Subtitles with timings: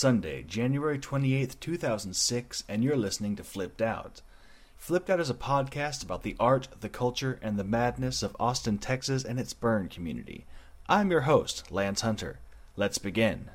[0.00, 4.22] Sunday, January 28th, 2006, and you're listening to Flipped Out.
[4.78, 8.78] Flipped Out is a podcast about the art, the culture, and the madness of Austin,
[8.78, 10.46] Texas, and its burn community.
[10.88, 12.38] I'm your host, Lance Hunter.
[12.76, 13.50] Let's begin.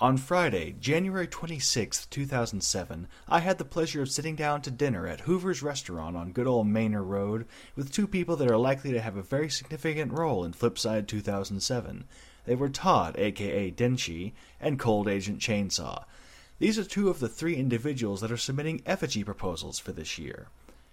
[0.00, 5.22] On Friday, January 26, 2007, I had the pleasure of sitting down to dinner at
[5.22, 9.16] Hoover's Restaurant on good old Manor Road with two people that are likely to have
[9.16, 12.04] a very significant role in Flipside 2007.
[12.44, 16.04] They were Todd, aka Denchi, and Cold Agent Chainsaw.
[16.58, 20.48] These are two of the three individuals that are submitting effigy proposals for this year.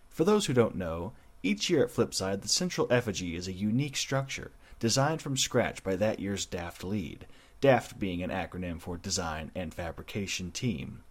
[0.09, 3.95] For those who don't know, each year at Flipside, the central effigy is a unique
[3.95, 7.25] structure, designed from scratch by that year's DAFT lead.
[7.61, 11.03] DAFT being an acronym for Design and Fabrication Team.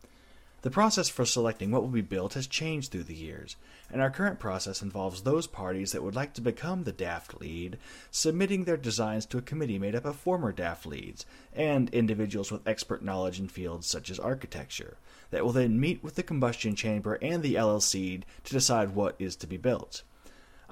[0.63, 3.55] The process for selecting what will be built has changed through the years,
[3.93, 7.79] and our current process involves those parties that would like to become the DAFT lead
[8.11, 12.67] submitting their designs to a committee made up of former DAFT leads and individuals with
[12.67, 14.97] expert knowledge in fields such as architecture,
[15.31, 19.37] that will then meet with the combustion chamber and the LLC to decide what is
[19.37, 20.03] to be built.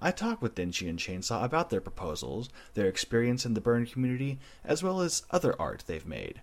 [0.00, 4.40] I talked with Denchi and Chainsaw about their proposals, their experience in the burn community,
[4.64, 6.42] as well as other art they've made.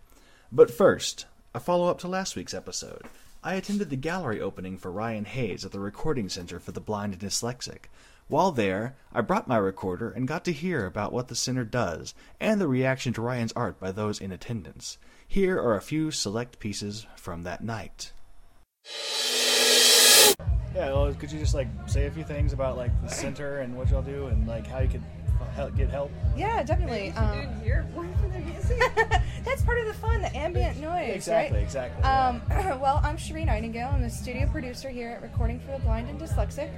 [0.50, 3.04] But first, a follow up to last week's episode.
[3.46, 7.12] I attended the gallery opening for Ryan Hayes at the Recording Center for the Blind
[7.12, 7.90] and Dyslexic.
[8.30, 12.14] While there, I brought my recorder and got to hear about what the center does
[12.40, 14.98] and the reaction to Ryan's art by those in attendance.
[15.28, 18.14] Here are a few select pieces from that night.
[20.74, 23.76] Yeah, well, could you just like say a few things about like the center and
[23.76, 25.04] what y'all do and like how you could
[25.54, 26.12] help, get help?
[26.36, 27.12] Yeah, definitely.
[27.12, 27.48] Um,
[29.46, 31.64] that's part of the fun, the ambient noise, Exactly, right?
[31.64, 32.04] exactly.
[32.04, 32.42] Um,
[32.82, 33.90] well, I'm Cherie Nightingale.
[33.94, 36.70] I'm the studio producer here at Recording for the Blind and Dyslexic.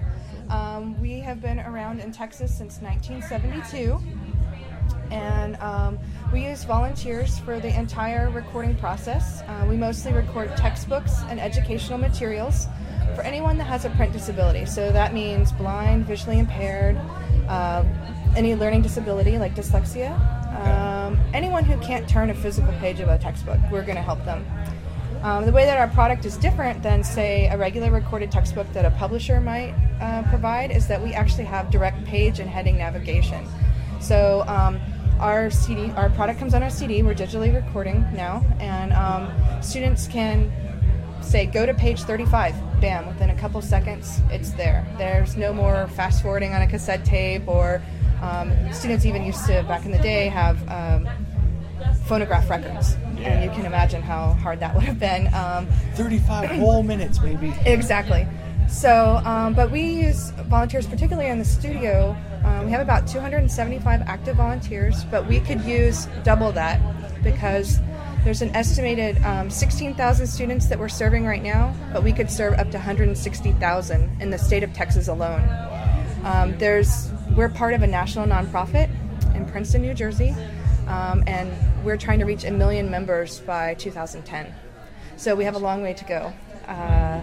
[0.49, 3.99] Um, we have been around in Texas since 1972,
[5.11, 5.97] and um,
[6.33, 9.41] we use volunteers for the entire recording process.
[9.41, 12.67] Uh, we mostly record textbooks and educational materials
[13.15, 14.65] for anyone that has a print disability.
[14.65, 16.97] So that means blind, visually impaired,
[17.47, 17.83] uh,
[18.35, 20.11] any learning disability like dyslexia,
[20.65, 24.23] um, anyone who can't turn a physical page of a textbook, we're going to help
[24.25, 24.45] them.
[25.21, 28.85] Um, the way that our product is different than, say, a regular recorded textbook that
[28.85, 33.47] a publisher might uh, provide is that we actually have direct page and heading navigation.
[33.99, 34.79] So um,
[35.19, 37.01] our CD, our product comes on our CD.
[37.01, 39.31] We're digitally recording now, and um,
[39.63, 40.51] students can
[41.21, 45.87] say go to page 35 bam within a couple seconds it's there there's no more
[45.95, 47.81] fast forwarding on a cassette tape or
[48.21, 51.07] um, students even used to back in the day have um,
[52.05, 56.83] phonograph records and you can imagine how hard that would have been um, 35 whole
[56.83, 57.53] minutes, maybe.
[57.65, 58.27] exactly
[58.67, 64.01] so um, but we use volunteers particularly in the studio um, we have about 275
[64.01, 66.79] active volunteers but we could use double that
[67.23, 67.79] because
[68.25, 72.55] there's an estimated um, 16,000 students that we're serving right now, but we could serve
[72.55, 75.47] up to 160,000 in the state of Texas alone.
[76.23, 78.89] Um, there's we're part of a national nonprofit
[79.35, 80.35] in Princeton, New Jersey,
[80.87, 81.51] um, and
[81.83, 84.53] we're trying to reach a million members by 2010.
[85.17, 86.33] So we have a long way to go.
[86.67, 87.21] Uh,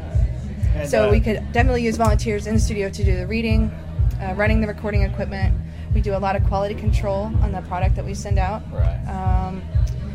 [0.75, 3.71] And, so uh, we could definitely use volunteers in the studio to do the reading,
[4.21, 5.55] uh, running the recording equipment.
[5.95, 8.63] We do a lot of quality control on the product that we send out.
[8.73, 9.05] Right.
[9.07, 9.63] Um,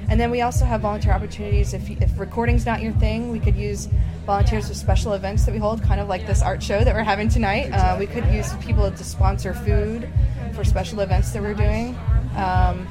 [0.09, 1.73] and then we also have volunteer opportunities.
[1.73, 3.89] If, if recording's not your thing, we could use
[4.25, 7.03] volunteers for special events that we hold, kind of like this art show that we're
[7.03, 7.71] having tonight.
[7.71, 10.09] Uh, we could use people to sponsor food
[10.53, 11.97] for special events that we're doing.
[12.35, 12.87] Um,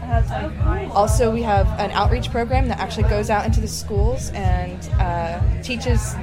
[0.92, 5.62] also, we have an outreach program that actually goes out into the schools and uh,
[5.62, 6.14] teaches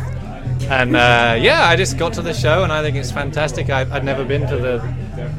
[0.70, 3.70] And uh, yeah, I just got to the show and I think it's fantastic.
[3.70, 4.96] I've, I'd never been to the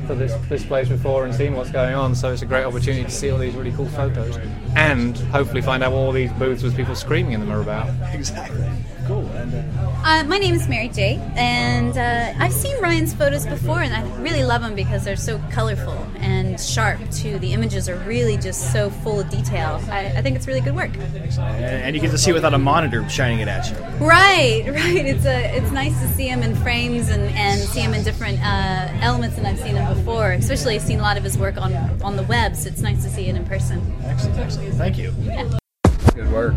[0.09, 3.05] to this this place before and seen what's going on, so it's a great opportunity
[3.05, 4.37] to see all these really cool photos
[4.75, 7.89] and hopefully find out what all these booths with people screaming in them are about.
[8.15, 8.67] Exactly.
[9.39, 9.53] Cool.
[9.55, 13.81] And uh, Uh, my name is Mary J, and uh, I've seen Ryan's photos before,
[13.83, 16.99] and I really love them because they're so colorful and sharp.
[17.11, 19.81] Too, the images are really just so full of detail.
[19.91, 20.91] I, I think it's really good work.
[21.39, 23.77] and you get to see it without a monitor shining it at you.
[24.05, 25.05] Right, right.
[25.07, 28.41] It's a it's nice to see him in frames and, and see him in different
[28.41, 30.33] uh, elements than I've seen him before.
[30.33, 33.03] Especially, I've seen a lot of his work on on the web, so it's nice
[33.05, 33.83] to see it in person.
[34.05, 34.75] excellent, excellent.
[34.75, 35.13] Thank you.
[36.15, 36.55] Good work.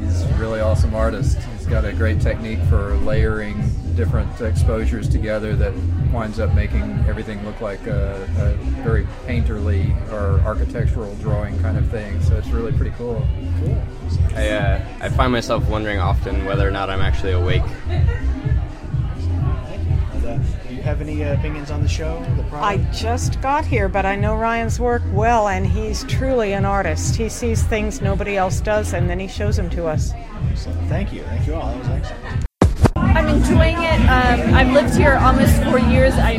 [0.00, 1.38] He's a really awesome artist.
[1.70, 3.62] He's got a great technique for layering
[3.94, 5.72] different exposures together that
[6.12, 11.88] winds up making everything look like a, a very painterly or architectural drawing kind of
[11.88, 12.20] thing.
[12.22, 13.24] So it's really pretty cool.
[14.34, 17.62] I, uh, I find myself wondering often whether or not I'm actually awake.
[20.80, 22.24] And, do you have any uh, opinions on the show?
[22.36, 26.64] The I just got here, but I know Ryan's work well, and he's truly an
[26.64, 27.16] artist.
[27.16, 30.12] He sees things nobody else does, and then he shows them to us.
[30.54, 31.68] So, thank you, thank you all.
[31.68, 32.46] That was excellent.
[32.96, 34.00] I'm enjoying it.
[34.08, 36.14] Um, I've lived here almost four years.
[36.14, 36.36] I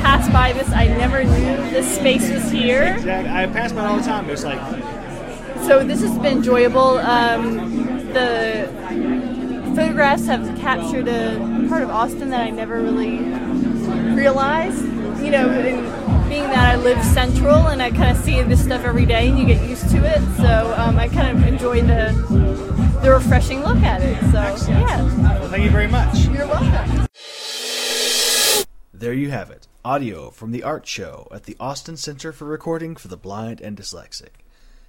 [0.00, 0.70] passed by this.
[0.70, 2.94] I never knew this space was here.
[2.96, 3.30] Exactly.
[3.32, 4.30] I pass by all the time.
[4.30, 4.60] It's like
[5.64, 6.98] So this has been enjoyable.
[6.98, 8.70] Um, the
[9.74, 13.18] photographs have captured a part of Austin that I never really
[14.14, 14.82] realized.
[15.22, 15.76] You know, in
[16.28, 19.38] being that I live central and I kind of see this stuff every day, and
[19.38, 20.20] you get used to it.
[20.36, 22.12] So um, I kind of enjoy the
[23.02, 24.20] the refreshing look at it.
[24.32, 25.02] So yeah,
[25.40, 26.26] well, thank you very much.
[26.26, 27.06] you're welcome.
[28.92, 29.66] There you have it.
[29.84, 33.76] Audio from the art show at the Austin Center for Recording for the Blind and
[33.76, 34.43] Dyslexic.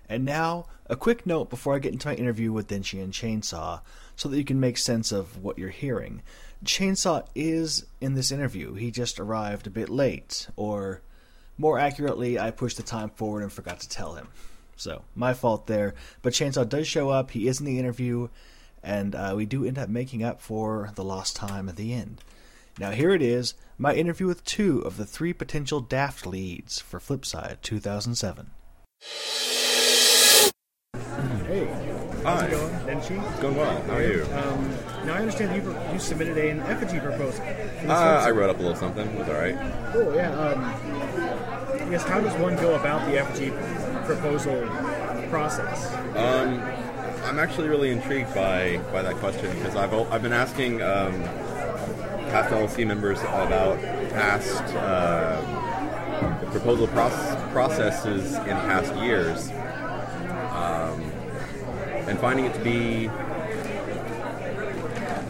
[0.08, 3.82] And now, a quick note before I get into my interview with Denshi and Chainsaw,
[4.16, 6.22] so that you can make sense of what you're hearing.
[6.64, 8.74] Chainsaw is in this interview.
[8.74, 11.02] He just arrived a bit late, or
[11.58, 14.28] more accurately, I pushed the time forward and forgot to tell him.
[14.76, 15.96] So, my fault there.
[16.22, 18.30] But Chainsaw does show up, he is in the interview,
[18.84, 22.24] and uh, we do end up making up for the lost time at the end.
[22.78, 27.00] Now, here it is my interview with two of the three potential Daft leads for
[27.00, 28.52] Flipside 2007.
[31.48, 31.68] Hey,
[32.24, 32.48] Hi.
[32.48, 32.74] It going?
[32.88, 33.32] Denshi?
[33.32, 33.80] It's going well.
[33.84, 34.24] How are you?
[34.34, 34.70] Um,
[35.06, 37.46] now, I understand you, you submitted an effigy proposal.
[37.88, 39.08] Uh, I wrote up a little something.
[39.08, 39.56] It was all right.
[39.94, 40.32] Cool, yeah.
[40.32, 40.64] Um,
[41.86, 43.52] I guess, how does one go about the effigy
[44.08, 44.60] proposal
[45.30, 45.94] process?
[46.16, 46.62] Um,
[47.26, 51.22] I'm actually really intrigued by, by that question because I've, I've been asking um,
[52.32, 55.42] past LLC members about past uh,
[56.50, 59.52] proposal proce- processes in past years
[60.56, 61.12] um,
[62.08, 63.10] and finding it to be.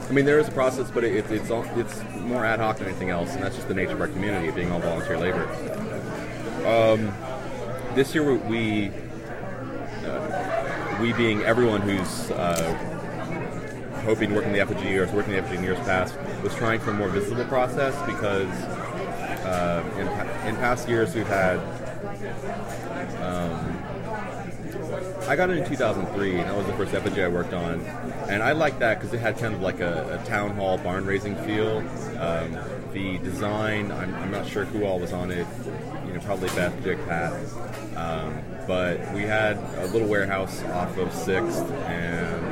[0.07, 2.87] I mean, there is a process, but it, it's all, it's more ad hoc than
[2.87, 5.43] anything else, and that's just the nature of our community, being all volunteer labor.
[6.65, 7.11] Um,
[7.95, 8.91] this year we
[10.05, 12.73] uh, we being everyone who's uh,
[14.03, 16.53] hoping to work in the effigy or working in the effigy in years past was
[16.55, 18.49] trying for a more visible process because
[19.45, 20.07] uh, in,
[20.47, 21.57] in past years we've had
[23.21, 23.94] um,
[25.27, 27.81] I got it in 2003 and that was the first effigy I worked on
[28.29, 31.05] and I liked that because it had kind of like a, a town hall barn
[31.05, 31.79] raising feel
[32.19, 32.57] um,
[32.93, 35.47] the design I'm, I'm not sure who all was on it
[36.05, 37.33] you know probably Beth Dick Pat
[37.95, 42.45] um, but we had a little warehouse off of Sixth, and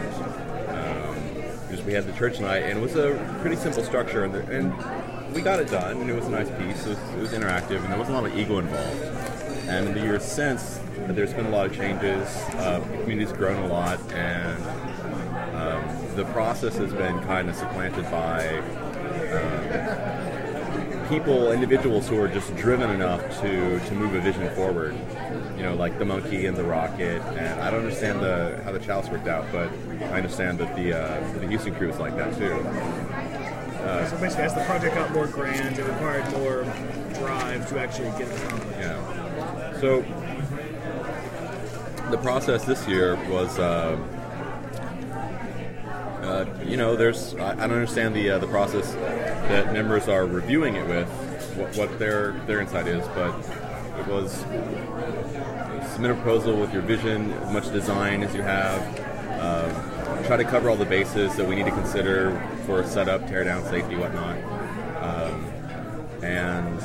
[0.69, 4.39] um, we had the church night, and it was a pretty simple structure, and, the,
[4.45, 6.85] and we got it done, and it was a nice piece.
[6.85, 9.42] It was, it was interactive, and there wasn't a lot of ego involved.
[9.67, 12.27] And in the years since, there's been a lot of changes.
[12.55, 14.61] Uh, the community's grown a lot, and
[15.55, 18.59] um, the process has been kind of supplanted by
[19.31, 24.95] um, people, individuals who are just driven enough to, to move a vision forward.
[25.55, 27.21] You know, like the monkey and the rocket.
[27.21, 29.69] And I don't understand the how the chalice worked out, but
[30.01, 32.53] I understand that the uh, the Houston crew is like that too.
[33.83, 36.63] Uh, So basically, as the project got more grand, it required more
[37.19, 38.79] drive to actually get it accomplished.
[38.79, 39.22] Yeah.
[39.83, 39.99] So
[42.09, 43.99] the process this year was, uh,
[46.21, 50.77] uh, you know, there's I, don't understand the uh, the process that members are reviewing
[50.77, 51.09] it with,
[51.57, 53.37] what, what their their insight is, but
[53.99, 54.31] it was
[55.91, 58.79] submit a proposal with your vision, as much design as you have.
[59.31, 63.69] Uh, try to cover all the bases that we need to consider for setup, teardown,
[63.69, 64.37] safety, whatnot.
[65.03, 65.45] Um,
[66.23, 66.81] and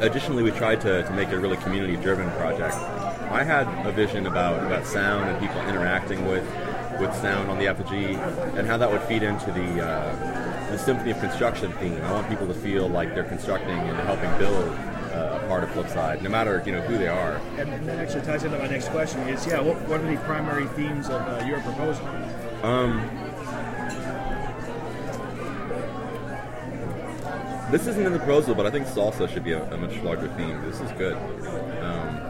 [0.00, 2.74] additionally, we tried to, to make it a really community-driven project.
[2.74, 6.44] I had a vision about, about sound and people interacting with
[7.00, 8.14] with sound on the effigy,
[8.58, 11.96] and how that would feed into the uh, the symphony of construction theme.
[12.02, 14.68] I want people to feel like they're constructing and helping build
[15.14, 17.40] uh, a part of Flipside, no matter you know who they are.
[17.56, 20.20] And, and that actually ties into my next question: is yeah, what, what are the
[20.22, 22.06] primary themes of uh, your proposal?
[22.62, 23.00] Um,
[27.70, 30.26] This isn't in the proposal, but I think salsa should be a, a much larger
[30.34, 30.60] theme.
[30.62, 31.14] This is good.
[31.14, 32.20] Um,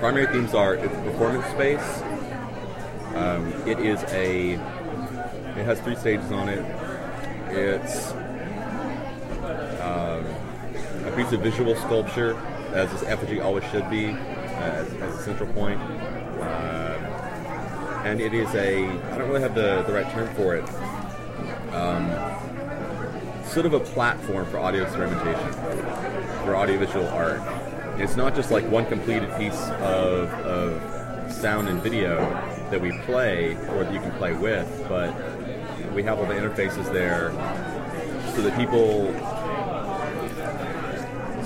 [0.00, 2.02] primary themes are it's performance space.
[3.14, 4.52] Um, it is a.
[4.52, 6.64] It has three stages on it.
[7.50, 8.12] It's
[9.82, 10.24] um,
[11.04, 12.38] a piece of visual sculpture,
[12.72, 15.78] as this effigy always should be, as, as a central point.
[18.04, 18.86] And it is a.
[18.86, 20.68] I don't really have the, the right term for it.
[21.72, 22.10] Um,
[23.44, 25.52] sort of a platform for audio experimentation,
[26.44, 27.40] for audiovisual art.
[27.98, 32.18] It's not just like one completed piece of, of sound and video
[32.70, 35.14] that we play or that you can play with, but
[35.92, 37.30] we have all the interfaces there
[38.34, 39.12] so that people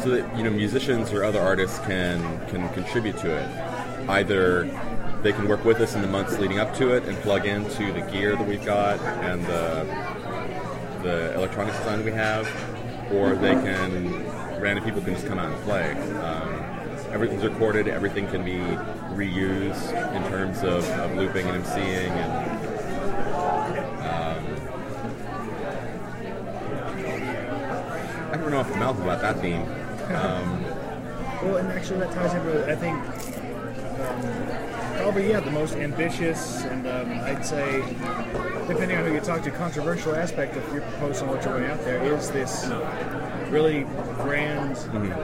[0.02, 4.64] so that you know musicians or other artists can can contribute to it either
[5.26, 7.92] they can work with us in the months leading up to it and plug into
[7.92, 9.84] the gear that we've got and the
[11.02, 12.46] the electronics design we have
[13.12, 14.24] or they can
[14.60, 15.90] random people can just come out and play
[16.20, 16.54] um,
[17.10, 18.58] everything's recorded everything can be
[19.16, 22.56] reused in terms of, of looping and emceeing and
[28.32, 29.62] I don't know off the mouth about that theme.
[30.14, 30.64] Um,
[31.42, 32.96] Well, and actually, that ties into, I think,
[34.00, 37.82] um, probably, yeah, the most ambitious and um, I'd say,
[38.68, 41.70] depending on who you talk to, controversial aspect of your proposal and what you're going
[41.70, 42.66] out there is this
[43.50, 43.84] really
[44.16, 44.74] grand,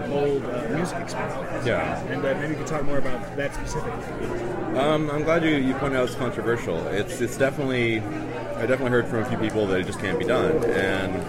[0.09, 2.01] bold uh, music experience Yeah.
[2.05, 4.79] And uh, maybe you could talk more about that specifically.
[4.79, 6.87] um, I'm glad you, you pointed out it's controversial.
[6.89, 10.25] It's it's definitely I definitely heard from a few people that it just can't be
[10.25, 11.23] done, and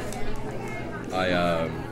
[1.13, 1.82] I um,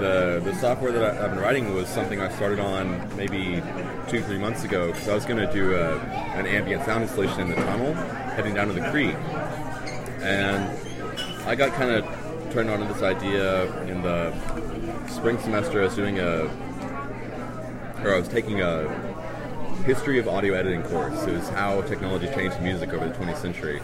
[0.00, 3.62] the the software that I, I've been writing was something I started on maybe
[4.08, 7.40] two three months ago because I was going to do a, an ambient sound installation
[7.40, 9.16] in the tunnel heading down to the creek,
[10.22, 10.70] and
[11.46, 14.32] I got kind of turned on to this idea in the
[15.08, 15.80] spring semester.
[15.80, 16.44] I was doing a
[18.04, 18.88] or I was taking a
[19.84, 21.24] history of audio editing course.
[21.24, 23.80] It was how technology changed music over the 20th century.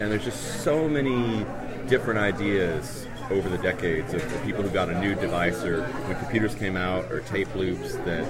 [0.00, 1.44] And there's just so many
[1.88, 6.16] different ideas over the decades of, of people who got a new device or when
[6.18, 8.24] computers came out or tape loops that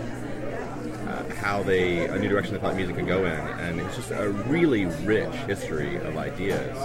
[1.09, 3.33] uh, how they a new direction they thought music could go in.
[3.33, 6.76] And it's just a really rich history of ideas.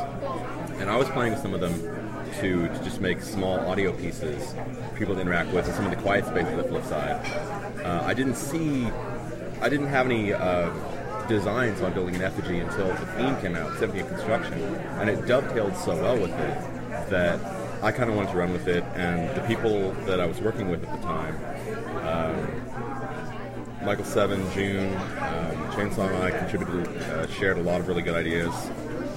[0.79, 1.73] And I was playing with some of them
[2.39, 5.91] to, to just make small audio pieces for people to interact with and some of
[5.91, 7.25] the quiet space of the flip side.
[7.83, 8.87] Uh, I didn't see
[9.61, 10.71] I didn't have any uh,
[11.27, 14.53] designs on building an effigy until the theme came out, Symphony of Construction,
[14.99, 17.39] and it dovetailed so well with it that
[17.83, 18.81] I kind of wanted to run with it.
[18.95, 21.35] And the people that I was working with at the time,
[22.07, 28.01] um, Michael Seven, June, um, Chainsaw and I contributed, uh, shared a lot of really
[28.01, 28.53] good ideas,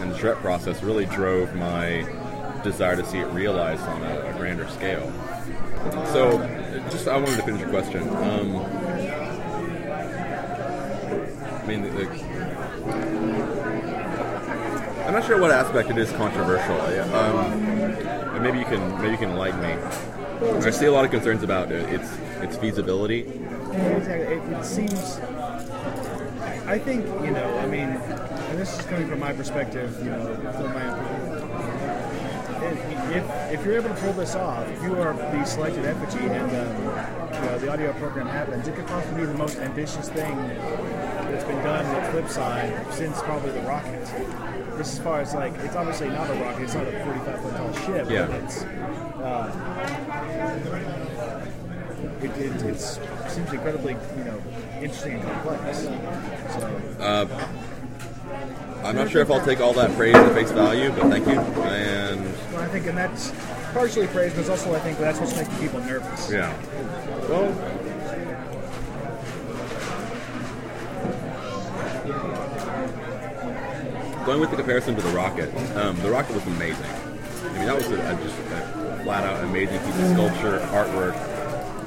[0.00, 2.04] and the charrette process really drove my
[2.64, 5.12] desire to see it realized on a, a grander scale.
[6.06, 6.38] So,
[6.90, 8.02] just I wanted to finish your question.
[8.16, 8.56] Um,
[11.62, 12.35] I mean, the, the,
[15.06, 16.80] I'm not sure what aspect it is controversial.
[17.14, 19.74] Um, maybe you can maybe you can enlighten me.
[20.66, 22.10] I see a lot of concerns about it, its
[22.42, 23.20] its feasibility.
[23.20, 24.36] Exactly.
[24.36, 25.18] It, it seems.
[26.66, 27.58] I think you know.
[27.58, 29.96] I mean, and this is coming from my perspective.
[30.02, 31.36] You know, from my.
[33.14, 36.50] If, if you're able to pull this off, if you are the selected effigy and
[36.50, 40.36] um, you know, the audio program happens, it could possibly be the most ambitious thing
[41.46, 44.04] been done with Flipside since probably the rocket.
[44.78, 47.56] Just as far as like, it's obviously not a rocket, it's not a 45 foot
[47.56, 48.26] tall ship, Yeah.
[48.26, 48.62] but it's.
[48.62, 49.52] Uh,
[52.22, 52.98] it, it it's,
[53.28, 54.42] seems incredibly, you know,
[54.80, 55.78] interesting and complex.
[55.80, 57.26] So, Uh,
[58.84, 61.38] I'm not sure if I'll take all that praise at face value, but thank you.
[61.40, 62.20] And
[62.52, 63.32] well, I think, and that's
[63.72, 66.30] partially praise, but it's also I think that's what's making people nervous.
[66.30, 66.54] yeah,
[67.28, 67.52] well,
[74.26, 76.84] going with the comparison to the rocket, um, the rocket was amazing.
[76.84, 81.14] I mean, that was a, a, just a flat out amazing piece of sculpture, artwork,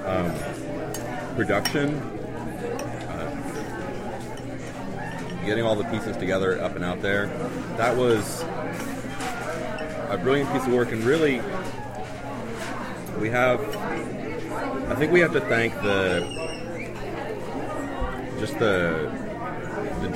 [0.08, 1.96] um, production,
[3.10, 3.29] uh,
[5.46, 7.27] getting all the pieces together up and out there.
[7.75, 8.41] That was
[10.10, 11.41] a brilliant piece of work, and really,
[13.19, 13.60] we have.
[14.89, 16.22] I think we have to thank the
[18.39, 19.28] just the the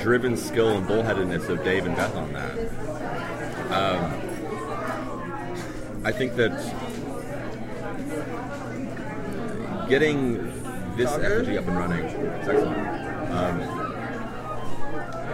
[0.04, 2.58] driven skill and bullheadedness of Dave and Beth on that.
[3.72, 4.04] Um,
[6.04, 6.52] I think that
[9.88, 10.44] getting
[10.96, 13.30] this effigy up and running is excellent.
[13.32, 13.58] Um,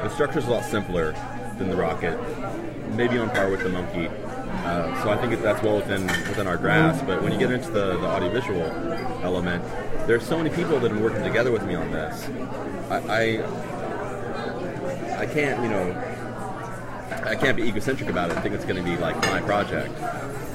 [0.04, 1.14] the structure's a lot simpler.
[1.58, 2.16] than the Rocket,
[2.94, 4.06] maybe on par with the Monkey.
[4.06, 7.04] Uh, so I think that's well within within our grasp.
[7.06, 8.62] But when you get into the, the audiovisual
[9.22, 9.64] element,
[10.06, 12.28] there's so many people that have been working together with me on this.
[12.88, 13.79] I, I I
[15.32, 15.90] can't, you know,
[17.24, 18.36] I can't be egocentric about it.
[18.36, 19.98] I think it's going to be like my project.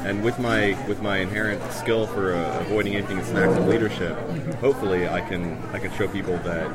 [0.06, 3.68] And with my with my inherent skill for uh, avoiding anything that's an act of
[3.68, 4.16] leadership,
[4.60, 6.70] hopefully I can I can show people that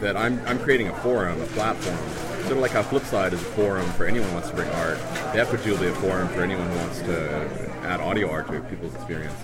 [0.00, 1.96] that I'm, I'm creating a forum, a platform.
[2.42, 4.98] Sort of like how Flipside is a forum for anyone who wants to bring art.
[5.32, 7.48] The will be a forum for anyone who wants to
[7.84, 9.34] add audio art to people's experience.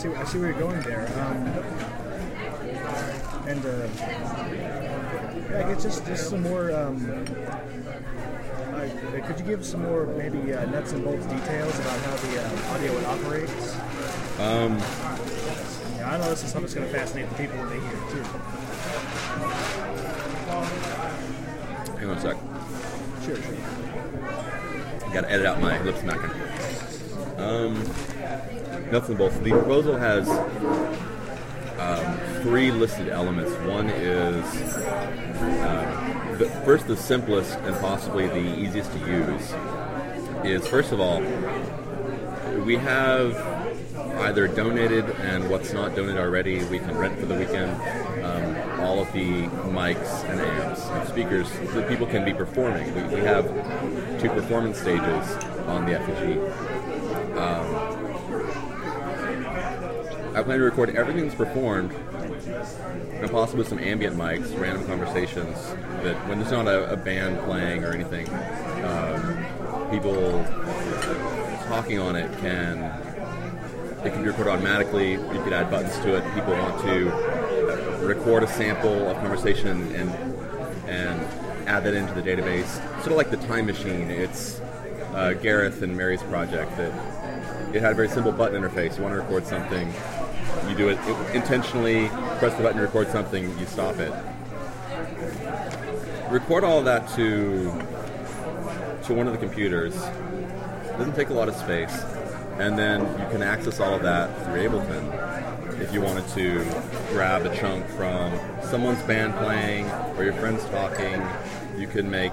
[0.00, 1.06] See, I see where you're going there.
[1.20, 1.46] Um,
[3.46, 3.86] and uh,
[5.50, 6.72] yeah, I guess just just some more.
[6.72, 7.04] Um,
[8.72, 12.42] uh, could you give some more maybe uh, nuts and bolts details about how the
[12.42, 13.76] uh, audio it operates?
[14.38, 14.78] Um,
[15.98, 17.92] yeah, I know this is something that's going to fascinate the people when they hear
[17.92, 18.22] it too.
[21.98, 22.36] hang on a sec.
[23.22, 25.12] Sure, sure.
[25.12, 26.30] Got to edit out my lip smacking.
[27.36, 27.84] Um,
[28.90, 29.38] nuts and bolts.
[29.38, 30.28] The proposal has
[31.78, 33.52] um, three listed elements.
[33.66, 39.54] One is uh, the, first the simplest and possibly the easiest to use.
[40.44, 41.20] Is first of all,
[42.64, 43.36] we have
[44.20, 47.70] either donated and what's not donated already, we can rent for the weekend.
[48.24, 52.94] Um, all of the mics and amps and speakers that people can be performing.
[52.94, 53.46] We, we have
[54.20, 56.40] two performance stages on the effigy.
[57.38, 58.00] Um,
[60.40, 65.54] I plan to record everything that's performed, and possibly some ambient mics, random conversations.
[66.02, 68.26] That when there's not a, a band playing or anything,
[68.86, 70.42] um, people
[71.66, 72.78] talking on it can
[74.02, 75.12] it can be recorded automatically.
[75.12, 76.34] You could add buttons to it.
[76.34, 77.10] People want to
[78.02, 80.10] record a sample of conversation and
[80.88, 81.20] and
[81.68, 82.76] add that into the database.
[83.00, 84.10] Sort of like the time machine.
[84.10, 84.58] It's
[85.12, 88.96] uh, Gareth and Mary's project that it had a very simple button interface.
[88.96, 89.92] You want to record something,
[90.70, 90.98] you do it
[91.34, 94.12] intentionally, press the button to record something, you stop it.
[96.30, 97.72] Record all that to
[99.04, 99.96] to one of the computers.
[99.96, 102.04] It doesn't take a lot of space,
[102.58, 105.80] and then you can access all of that through Ableton.
[105.80, 106.64] If you wanted to
[107.08, 111.20] grab a chunk from someone's band playing or your friends talking,
[111.76, 112.32] you can make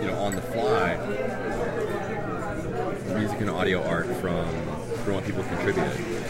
[0.00, 0.96] you know on the fly
[3.14, 4.46] music and audio art from
[5.04, 6.21] from what people contributed,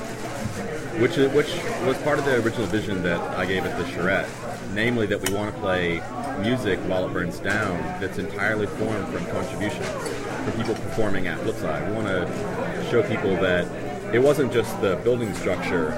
[1.00, 1.52] which is, which
[1.86, 4.28] was part of the original vision that I gave at the charrette,
[4.72, 6.02] namely that we want to play
[6.40, 11.88] music while it burns down that's entirely formed from contributions from people performing at Flipside.
[11.88, 13.66] We want to show people that
[14.14, 15.92] it wasn't just the building structure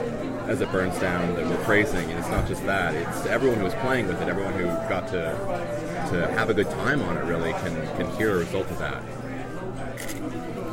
[0.47, 2.95] as it burns down that we're praising, and it's not just that.
[2.95, 5.35] It's everyone who was playing with it, everyone who got to
[6.11, 7.25] to have a good time on it.
[7.25, 9.03] Really can can hear a result of that.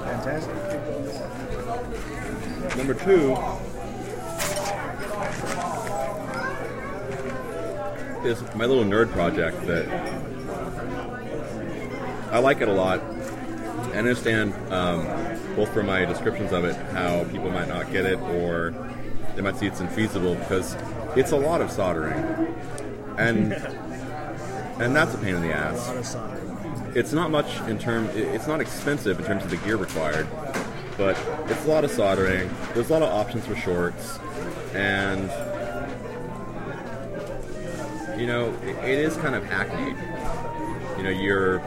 [0.03, 0.55] Fantastic.
[2.77, 3.37] Number two
[8.23, 9.87] is my little nerd project that
[12.31, 13.01] I like it a lot.
[13.01, 15.05] I understand um,
[15.55, 18.73] both from my descriptions of it how people might not get it or
[19.35, 20.75] they might see it's infeasible because
[21.15, 22.13] it's a lot of soldering,
[23.17, 23.53] and
[24.81, 25.87] and that's a pain in the ass.
[25.87, 26.91] A lot of soldering.
[26.95, 28.09] It's not much in term.
[28.13, 30.27] It's not expensive in terms of the gear required,
[30.97, 32.49] but it's a lot of soldering.
[32.73, 34.19] There's a lot of options for shorts,
[34.73, 35.29] and
[38.21, 39.97] you know it, it is kind of hackneyed.
[40.97, 41.59] You know, you're.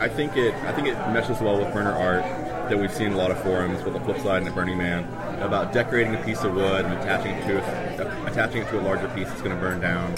[0.00, 0.54] I think it.
[0.64, 2.24] I think it meshes well with burner art
[2.70, 5.04] that we've seen a lot of forums with the flip side and the Burning Man
[5.42, 8.82] about decorating a piece of wood and attaching it to a, attaching it to a
[8.82, 10.14] larger piece that's going to burn down.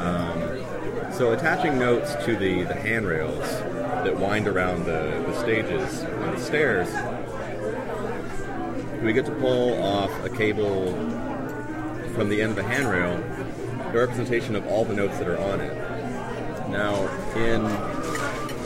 [0.00, 3.48] Um, so attaching notes to the, the handrails
[4.04, 6.88] that wind around the, the stages and the stairs,
[9.02, 10.92] we get to pull off a cable
[12.16, 13.22] from the end of the handrail,
[13.88, 15.74] a representation of all the notes that are on it.
[16.70, 17.64] Now, in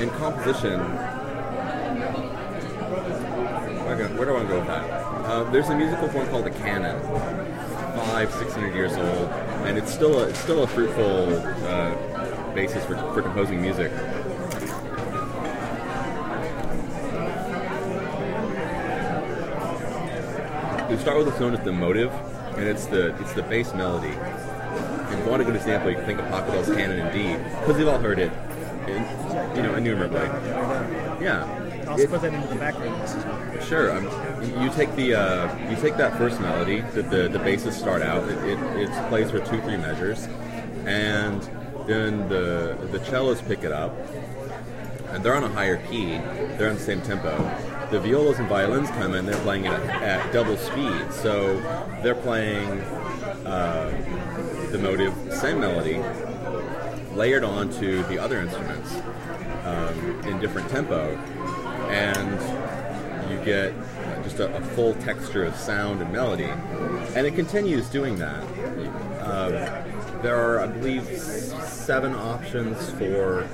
[0.00, 0.80] in composition,
[3.84, 4.84] where do I- where do I want to go with that?
[5.26, 6.98] Uh, there's a musical form called the canon,
[8.06, 9.28] five, six hundred years old,
[9.66, 11.34] and it's still a, it's still a fruitful
[11.66, 11.94] uh,
[12.54, 13.92] basis for, for composing music.
[20.88, 22.10] We start with what's known as the motive,
[22.56, 24.12] and it's the it's the bass melody.
[25.12, 27.76] If you want a good example, you can think of Pachelbel's Canon in D, because
[27.76, 28.32] we've all heard it,
[28.86, 29.04] in,
[29.56, 30.20] you know, innumerably.
[31.24, 31.46] Yeah,
[31.88, 33.02] also It- put that into the background.
[33.02, 33.92] This is what- Sure.
[33.96, 34.08] Um,
[34.62, 38.26] you take the uh, you take that first melody that the the basses start out.
[38.28, 40.26] It, it, it plays for two three measures,
[40.86, 41.42] and
[41.86, 43.94] then the the cellos pick it up,
[45.12, 46.18] and they're on a higher key.
[46.56, 47.36] They're on the same tempo.
[47.90, 49.26] The violas and violins come in.
[49.26, 51.12] They're playing it at, at double speed.
[51.12, 51.60] So
[52.02, 52.80] they're playing
[53.44, 53.90] uh,
[54.70, 56.00] the motive, same melody,
[57.14, 58.94] layered onto the other instruments
[59.64, 61.16] um, in different tempo,
[61.88, 63.72] and you get
[64.22, 66.50] just a, a full texture of sound and melody,
[67.14, 68.42] and it continues doing that.
[69.22, 69.52] Um,
[70.22, 73.48] there are, I believe, seven options for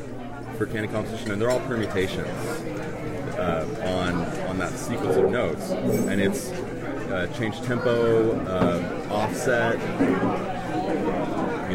[0.59, 2.29] for candy composition, and they're all permutations
[3.39, 3.67] uh,
[4.03, 4.15] on
[4.49, 6.51] on that sequence of notes, and it's
[7.11, 9.77] uh, change tempo, uh, offset,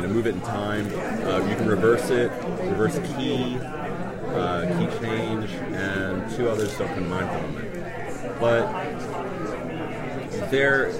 [0.02, 0.88] you know, move it in time.
[1.26, 2.32] Uh, you can reverse it,
[2.64, 8.40] reverse key, uh, key change, and two others don't come to mind for the moment.
[8.40, 8.66] But
[10.50, 10.92] there,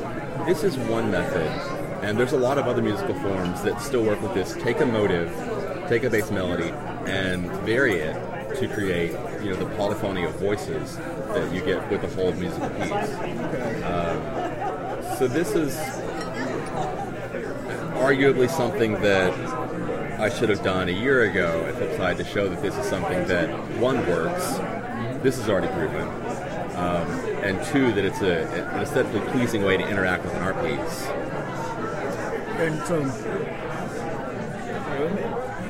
[0.46, 1.48] this is one method,
[2.04, 4.54] and there's a lot of other musical forms that still work with this.
[4.54, 5.34] Take a motive,
[5.88, 6.70] take a bass melody,
[7.10, 8.16] and vary it
[8.58, 9.12] to create,
[9.42, 13.16] you know, the polyphony of voices that you get with the whole musical piece.
[13.84, 14.22] Um,
[15.18, 16.01] so this is
[18.02, 19.32] arguably something that
[20.20, 23.26] I should have done a year ago at Flipside to show that this is something
[23.28, 24.58] that one works.
[25.24, 26.08] This is already proven,
[26.78, 27.08] um,
[27.44, 28.42] and two that it's a
[28.74, 31.06] an aesthetically pleasing way to interact with an art piece.
[32.58, 33.02] And so,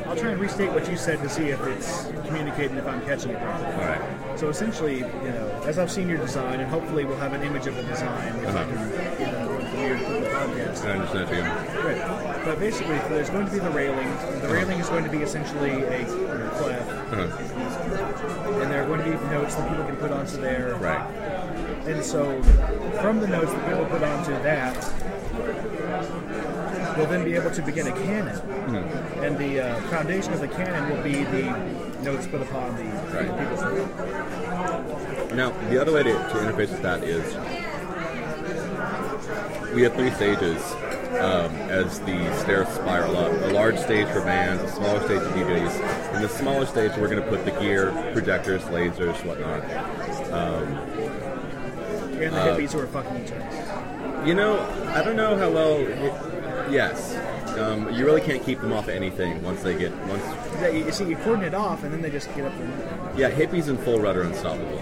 [0.09, 3.31] I'll try and restate what you said to see if it's communicating if I'm catching
[3.31, 3.73] it properly.
[3.73, 4.39] All right.
[4.39, 7.67] So essentially, you know, as I've seen your design, and hopefully we'll have an image
[7.67, 8.65] of the design Uh-huh.
[8.65, 9.30] can
[9.99, 10.85] the podcast.
[10.85, 11.29] I understand.
[11.85, 12.45] Right.
[12.45, 14.07] But basically, there's going to be the railing.
[14.41, 18.61] The railing is going to be essentially a clef, Uh-huh.
[18.61, 20.75] and there are going to be notes that people can put onto there.
[20.75, 21.05] Right.
[21.87, 22.41] And so,
[23.01, 24.75] from the notes that people put onto that,
[26.97, 28.37] we'll then be able to begin a canon.
[28.37, 29.23] Mhm.
[29.23, 31.43] And the uh, foundation of the canon will be the
[32.03, 32.83] notes put upon the,
[33.15, 33.39] Right.
[33.39, 35.33] people's throat.
[35.35, 37.23] Now, the other way to, to interface with that is
[39.73, 40.61] we have three stages
[41.19, 43.31] um, as the stairs spiral up.
[43.31, 46.15] A large stage for bands, a smaller stage for DJs.
[46.15, 49.63] In the smaller stage, we're going to put the gear, projectors, lasers, whatnot.
[50.31, 50.77] Um,
[52.21, 54.23] And the uh, hippies who are fucking each other.
[54.27, 54.59] You know,
[54.95, 55.77] I don't know how well.
[55.77, 57.15] It, yes,
[57.57, 60.23] um, you really can't keep them off of anything once they get once.
[60.61, 63.19] Yeah, you, you see, you cordon it off, and then they just get up and.
[63.19, 64.79] Yeah, hippies in full rudder unstoppable.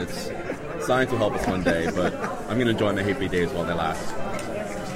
[0.00, 0.28] It's
[0.82, 2.14] science will help us one day, but
[2.48, 4.14] I'm gonna enjoy my hippie days while they last.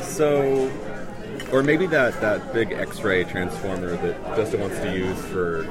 [0.03, 0.71] So,
[1.53, 5.65] or maybe that that big X-ray transformer that Justin wants to use for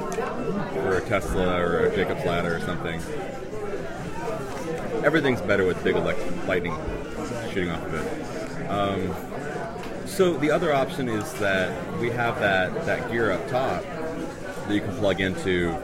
[0.74, 3.02] for a Tesla or a Jacob's ladder or something.
[5.04, 6.76] Everything's better with big elect- lightning
[7.52, 8.70] shooting off of it.
[8.70, 9.16] Um,
[10.08, 14.82] so the other option is that we have that, that gear up top that you
[14.82, 15.76] can plug into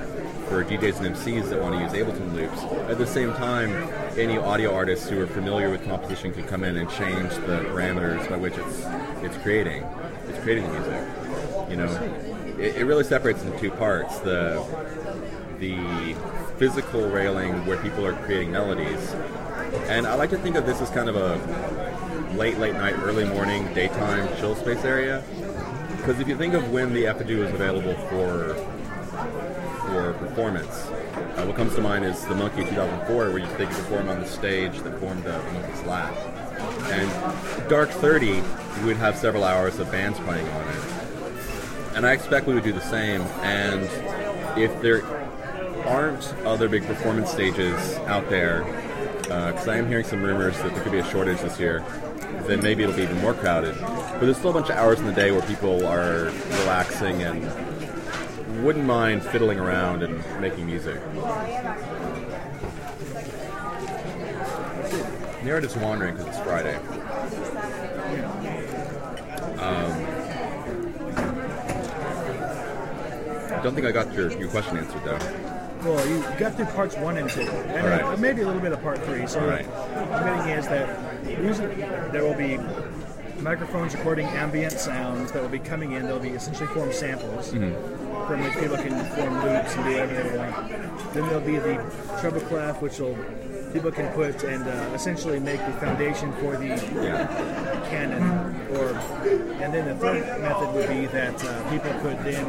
[0.51, 2.61] for DJs and MCs that want to use Ableton loops.
[2.91, 3.71] At the same time,
[4.17, 8.29] any audio artists who are familiar with composition can come in and change the parameters
[8.29, 8.83] by which it's
[9.23, 9.85] it's creating
[10.27, 11.69] it's creating the music.
[11.69, 14.61] You know, it, it really separates into two parts: the
[15.59, 16.15] the
[16.57, 19.13] physical railing where people are creating melodies,
[19.87, 23.23] and I like to think of this as kind of a late, late night, early
[23.23, 25.23] morning, daytime chill space area.
[25.95, 28.57] Because if you think of when the Effigy was available for
[30.21, 34.09] performance, uh, what comes to mind is the Monkey 2004, where you, they could perform
[34.09, 36.15] on the stage that formed the Monkey's lap.
[36.91, 38.41] And Dark 30,
[38.79, 40.83] we would have several hours of bands playing on it.
[41.95, 43.21] And I expect we would do the same.
[43.41, 43.83] And
[44.57, 45.03] if there
[45.85, 48.63] aren't other big performance stages out there,
[49.23, 51.83] because I am hearing some rumors that there could be a shortage this year,
[52.47, 53.79] then maybe it'll be even more crowded.
[53.79, 57.43] But there's still a bunch of hours in the day where people are relaxing and
[58.61, 60.99] wouldn't mind fiddling around and making music.
[65.43, 66.75] Narrative's wandering because it's Friday.
[69.57, 69.91] Um,
[73.51, 75.19] I don't think I got your, your question answered though.
[75.83, 78.03] Well, you got through parts one and two, and right.
[78.03, 79.25] uh, maybe a little bit of part three.
[79.25, 79.65] So right.
[79.65, 82.59] the main thing is that there will be
[83.41, 86.05] microphones recording ambient sounds that will be coming in.
[86.05, 88.00] They'll be essentially form samples Mhm.
[88.27, 91.13] From which people can form loops and do whatever they want.
[91.13, 91.75] Then there'll be the
[92.19, 93.17] treble clef, which will
[93.73, 96.69] people can put and uh, essentially make the foundation for the
[97.89, 98.23] canon.
[98.75, 98.89] Or
[99.61, 102.45] and then the third method would be that uh, people could then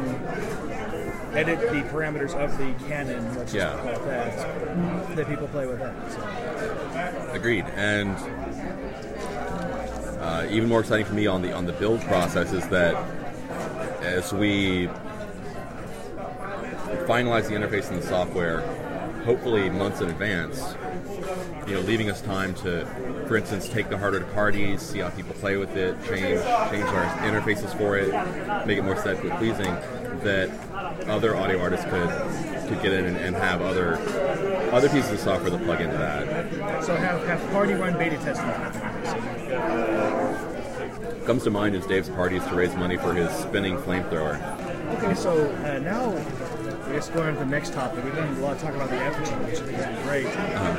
[1.35, 3.75] edit the parameters of the canon, let's just Yeah.
[3.77, 5.93] call that, that people play with that.
[6.11, 7.31] So.
[7.33, 7.65] Agreed.
[7.75, 8.15] And
[10.21, 12.95] uh, even more exciting for me on the on the build process is that
[14.01, 14.89] as we
[17.07, 18.61] finalize the interface and the software,
[19.25, 20.75] hopefully months in advance,
[21.67, 22.85] you know, leaving us time to,
[23.27, 26.85] for instance, take the hardware to parties, see how people play with it, change change
[26.85, 28.11] our interfaces for it,
[28.65, 29.75] make it more aesthetically pleasing.
[30.23, 30.49] That
[31.07, 32.09] other audio artists could
[32.67, 33.97] could get in and, and have other
[34.71, 36.83] other pieces of software that plug into that.
[36.83, 38.49] So have, have party run beta testing.
[41.25, 44.41] comes to mind is Dave's parties to raise money for his spinning flamethrower.
[44.97, 46.11] Okay, so uh, now
[46.93, 48.03] Going on to the next topic.
[48.03, 50.27] We've done a lot of talk about the effigy, which I think is great.
[50.55, 50.77] Um,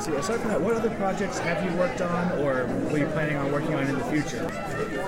[0.00, 3.36] see, aside from that, what other projects have you worked on, or were you planning
[3.36, 4.42] on working on in the future?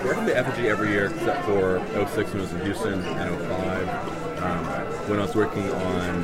[0.04, 3.37] Worked on the effigy every year except for 06 when I was in Houston and
[3.37, 3.88] 05
[4.42, 4.64] um,
[5.09, 6.22] when I was working on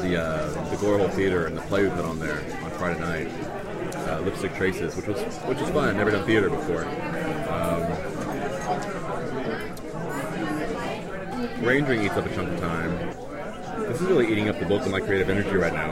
[0.00, 3.00] the uh, the Glory Hole Theater and the play we put on there on Friday
[3.00, 3.28] night,
[4.08, 5.98] uh, Lipstick Traces, which was which was fun.
[5.98, 6.86] Never done theater before.
[7.52, 8.23] Um,
[11.64, 12.98] Rangering eats up a chunk of time.
[13.88, 15.90] This is really eating up the bulk of my creative energy right now.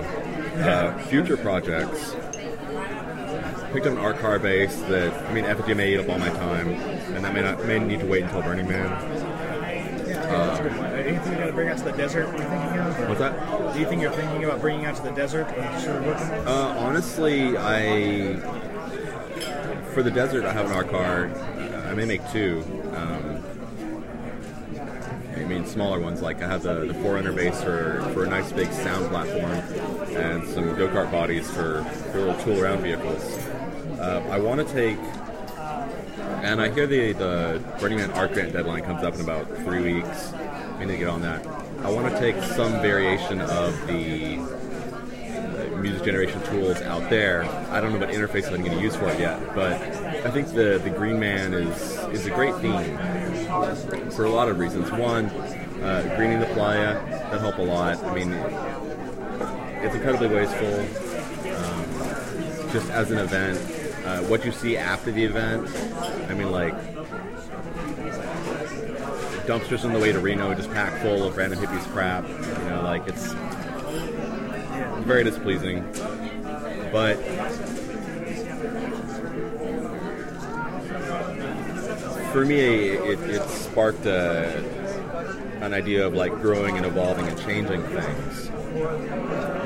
[0.62, 2.14] Uh, future projects.
[3.72, 6.28] Picked up an art car base that I mean Effigy may eat up all my
[6.28, 8.90] time, and that may not may need to wait until Burning Man.
[10.06, 10.92] Yeah, okay, that's a good point.
[10.92, 12.26] Uh, Anything you're going to bring out to the desert?
[12.28, 13.00] You're thinking of?
[13.00, 13.72] or- What's that?
[13.74, 15.46] Do you think you're thinking about bringing out to the desert?
[15.56, 16.26] Or sort of working?
[16.46, 18.36] Uh, honestly, I
[19.94, 21.30] for the desert I have an art car.
[21.88, 22.62] I may make two.
[25.66, 26.22] Smaller ones.
[26.22, 29.52] Like I have the the Forerunner base for for a nice big sound platform,
[30.16, 33.22] and some go kart bodies for for little tool around vehicles.
[33.98, 34.98] Uh, I want to take.
[36.42, 39.94] And I hear the, the Burning Man art grant deadline comes up in about three
[39.94, 40.32] weeks.
[40.78, 41.46] We need to get on that.
[41.82, 44.38] I want to take some variation of the
[45.82, 47.44] music generation tools out there.
[47.70, 50.48] I don't know what interface I'm going to use for it yet, but I think
[50.48, 52.96] the the Green Man is is a great theme
[54.12, 54.90] for a lot of reasons.
[54.92, 55.26] One,
[55.82, 56.94] uh, greening the playa
[57.30, 58.02] that help a lot.
[58.04, 58.32] I mean,
[59.82, 60.78] it's incredibly wasteful.
[61.52, 63.58] Um, just as an event,
[64.06, 65.68] uh, what you see after the event,
[66.30, 66.74] I mean, like
[69.46, 72.28] dumpsters on the way to Reno just packed full of random hippies crap.
[72.28, 73.34] You know, like it's
[75.02, 75.82] very displeasing.
[76.92, 77.16] But
[82.32, 84.64] for me, it, it sparked a,
[85.60, 88.50] an idea of like growing and evolving and changing things.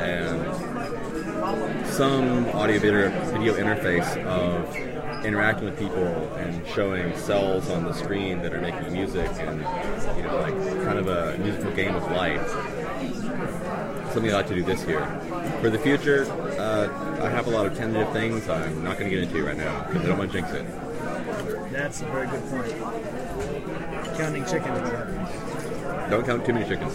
[0.01, 4.75] And some audio video, video interface of
[5.25, 9.61] interacting with people and showing cells on the screen that are making music and
[10.17, 12.41] you know like kind of a musical game of life
[14.17, 15.05] something I'd like to do this year.
[15.61, 16.25] For the future,
[16.59, 16.89] uh,
[17.23, 19.85] I have a lot of tentative things I'm not going to get into right now
[19.85, 20.67] because I don't want to jinx it.
[21.71, 22.73] That's a very good point.
[24.17, 24.89] Counting chickens.
[26.09, 26.95] Don't count too many chickens.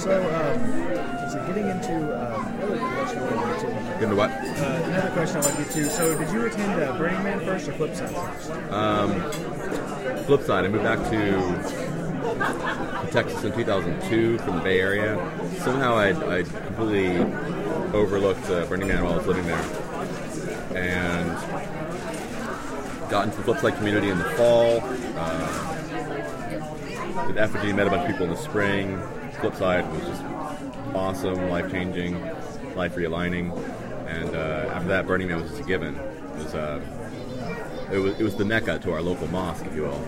[0.00, 4.02] So, um, so getting into uh, another question I want to to.
[4.02, 4.30] Into what?
[4.30, 5.90] Uh, another question I want to get to.
[5.90, 8.50] So, did you attend uh, Burning Man first or Flipside first?
[8.72, 11.89] Um, flip side, I moved back to
[13.10, 15.16] Texas in 2002 from the Bay Area.
[15.58, 17.18] Somehow I, I completely
[17.92, 19.64] overlooked uh, Burning Man while I was living there.
[20.74, 21.30] And
[23.10, 24.80] got into the Flipside community in the fall.
[25.16, 25.70] Uh,
[27.26, 28.98] did Effigy, met a bunch of people in the spring.
[29.40, 30.22] Flipside was just
[30.94, 32.20] awesome, life changing,
[32.76, 33.56] life realigning.
[34.06, 35.96] And uh, after that, Burning Man was just a given.
[35.96, 36.80] It was, uh,
[37.92, 40.06] it was, it was the mecca to our local mosque, if you will.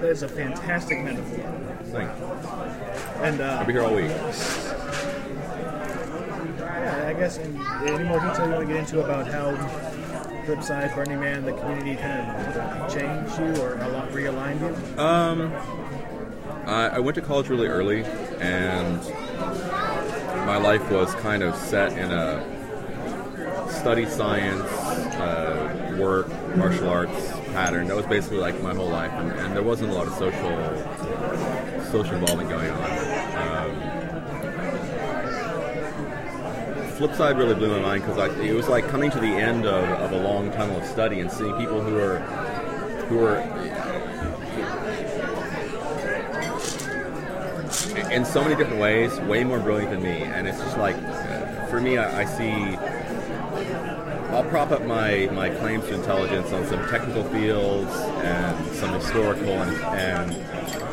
[0.00, 1.38] That is a fantastic metaphor.
[1.86, 2.08] Thing.
[3.22, 4.10] And uh, I'll be here all week.
[6.58, 7.56] yeah, I guess in,
[7.86, 9.52] any more detail you want to get into about how
[10.44, 15.00] Flipside, Burning Man, the community kind of changed you or a lot realigned you?
[15.02, 15.50] Um,
[16.66, 18.04] I, I went to college really early,
[18.38, 19.00] and
[20.44, 22.44] my life was kind of set in a
[23.70, 24.70] study science,
[25.16, 27.88] uh, work, martial arts pattern.
[27.88, 30.50] That was basically like my whole life, and, and there wasn't a lot of social
[31.90, 32.90] social involvement going on.
[33.40, 33.70] Um,
[36.98, 39.84] flip side really blew my mind because it was like coming to the end of,
[40.00, 42.18] of a long tunnel of study and seeing people who are
[43.08, 43.40] who are
[48.10, 50.96] in so many different ways way more brilliant than me and it's just like
[51.68, 52.76] for me I, I see
[54.36, 57.90] I'll prop up my, my claims to intelligence on some technical fields
[58.22, 60.30] and some historical and, and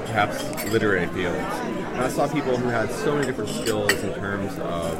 [0.05, 1.37] perhaps literary fields.
[1.37, 4.97] And I saw people who had so many different skills in terms of.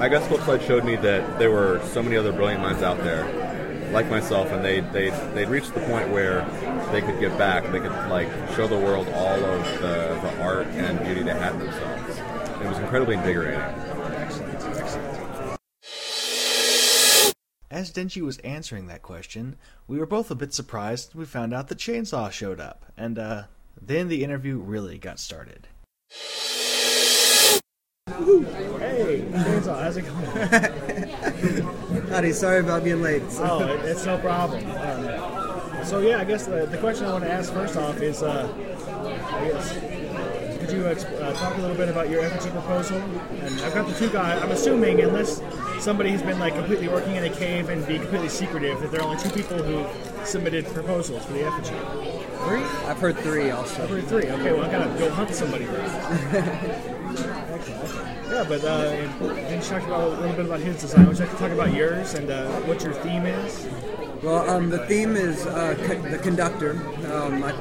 [0.00, 3.92] I guess Flipside showed me that there were so many other brilliant minds out there,
[3.92, 6.44] like myself, and they they they'd reached the point where
[6.90, 7.62] they could give back.
[7.70, 11.52] They could like show the world all of the, the art and beauty they had
[11.52, 12.18] in themselves.
[12.60, 13.85] It was incredibly invigorating.
[17.76, 21.52] As Denji was answering that question, we were both a bit surprised when we found
[21.52, 23.42] out that Chainsaw showed up, and uh,
[23.78, 25.68] then the interview really got started.
[26.08, 27.60] Hey,
[29.30, 30.24] Chainsaw, how's it going?
[32.08, 33.22] Howdy, sorry about being late.
[33.40, 34.64] oh, it, it's no problem.
[34.70, 38.22] Um, so yeah, I guess the, the question I want to ask first off is,
[38.22, 39.74] uh, I guess,
[40.60, 40.94] could you uh,
[41.34, 42.96] talk a little bit about your effigy proposal?
[42.96, 44.42] And I've got the two guys.
[44.42, 45.42] I'm assuming, unless
[45.80, 49.00] somebody has been like completely working in a cave and being completely secretive, that there
[49.00, 49.84] are only two people who
[50.24, 51.74] submitted proposals for the effigy.
[52.44, 52.62] Three?
[52.88, 53.82] I've heard three also.
[53.82, 54.26] I've heard three.
[54.26, 55.66] Okay, well I gotta go hunt somebody.
[58.28, 61.06] Yeah, but uh, and you talked about a little bit about his design.
[61.06, 63.68] Would you like to talk about yours and uh, what your theme is?
[64.20, 66.72] Well, um, the theme is uh, co- the conductor.
[67.12, 67.52] Um, I,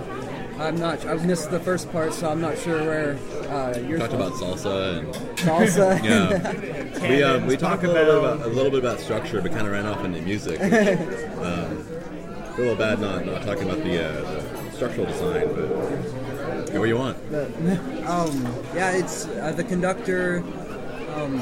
[0.57, 1.05] I'm not.
[1.05, 3.17] I've missed the first part, so I'm not sure where
[3.49, 3.99] uh, yours.
[3.99, 6.01] talked about salsa and Salsa.
[7.01, 7.01] yeah.
[7.09, 9.65] we uh, we talked a little bit about a little bit about structure, but kind
[9.67, 10.59] of ran off into music.
[10.59, 10.71] Which,
[11.39, 11.85] um,
[12.53, 16.97] a little bad not not talking about the, uh, the structural design, but what you
[16.97, 17.17] want.
[18.07, 20.41] um, yeah, it's uh, the conductor
[21.15, 21.37] um,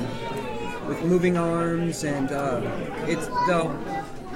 [0.87, 2.61] with moving arms, and uh,
[3.05, 3.71] it's the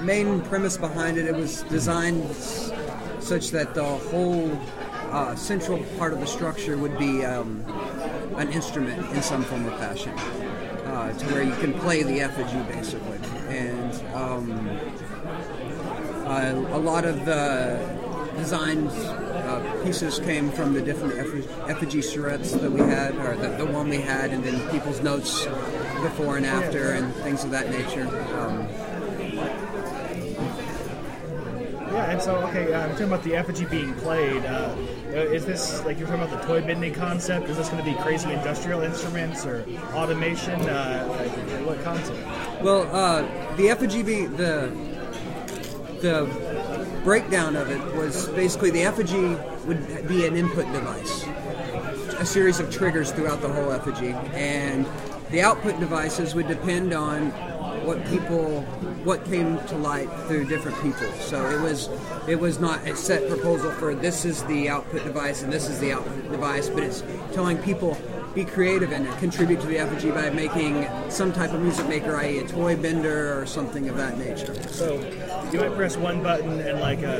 [0.02, 1.26] main premise behind it.
[1.26, 2.70] It was designed s-
[3.28, 4.50] such that the whole
[5.10, 7.62] uh, central part of the structure would be um,
[8.36, 12.60] an instrument in some form or fashion, uh, to where you can play the effigy
[12.72, 13.92] basically, and.
[14.14, 14.68] Um,
[16.28, 17.78] uh, a lot of the
[18.36, 21.18] designs uh, pieces came from the different
[21.68, 25.46] effigy, charrettes that we had, or the, the one we had, and then people's notes
[26.02, 28.06] before and after, and things of that nature.
[28.36, 28.68] Um,
[31.90, 34.44] Yeah, and so okay, uh, I'm talking about the effigy being played.
[34.44, 34.74] Uh,
[35.08, 37.48] uh, is this like you're talking about the toy bending concept?
[37.48, 40.60] Is this going to be crazy industrial instruments or automation?
[40.62, 41.06] Uh,
[41.64, 42.18] what concept?
[42.62, 44.72] well, uh, the effigy, be, the
[46.00, 51.26] the breakdown of it was basically the effigy would be an input device,
[52.18, 54.86] a series of triggers throughout the whole effigy, and
[55.30, 57.32] the output devices would depend on
[57.88, 58.60] what people
[59.08, 61.10] what came to light through different people.
[61.20, 61.88] So it was
[62.28, 65.80] it was not a set proposal for this is the output device and this is
[65.80, 67.96] the output device but it's telling people
[68.38, 72.38] be creative and contribute to the effigy by making some type of music maker i.e.
[72.38, 74.94] a toy bender or something of that nature So
[75.52, 77.18] you might press one button and like a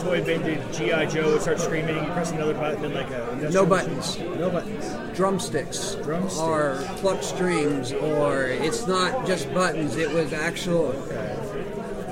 [0.00, 1.96] toy bended GI Joe would start screaming.
[1.96, 4.18] You press another button and like a No machine- buttons.
[4.38, 5.16] No buttons.
[5.16, 6.38] drumsticks, Drumsticks.
[6.38, 9.96] or pluck strings, or it's not just buttons.
[9.96, 10.92] It was actual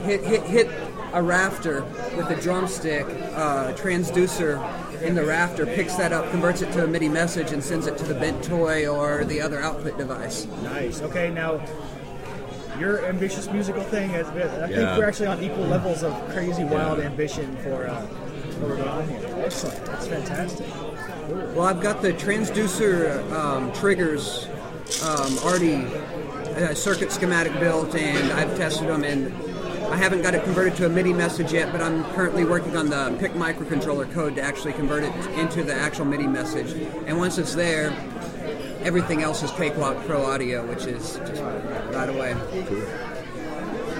[0.03, 0.69] hit hit hit
[1.13, 1.83] a rafter
[2.17, 3.07] with a drumstick.
[3.35, 4.59] Uh, transducer
[5.03, 7.97] in the rafter picks that up, converts it to a MIDI message, and sends it
[7.99, 10.47] to the bent toy or the other output device.
[10.63, 11.01] Nice.
[11.01, 11.61] Okay, now
[12.79, 14.11] your ambitious musical thing.
[14.13, 18.71] Is, I think we're actually on equal levels of crazy, wild ambition for uh, what
[18.71, 19.45] we're going on here.
[19.45, 19.85] Excellent.
[19.85, 20.67] That's fantastic.
[21.29, 24.49] Well, I've got the transducer um, triggers
[25.05, 25.85] um, already
[26.57, 29.33] uh, circuit schematic built, and I've tested them, and
[29.91, 32.89] I haven't got it converted to a MIDI message yet, but I'm currently working on
[32.91, 36.73] the PIC microcontroller code to actually convert it into the actual MIDI message.
[37.07, 37.91] And once it's there,
[38.83, 42.37] everything else is Cakewalk Pro Audio, which is just right away.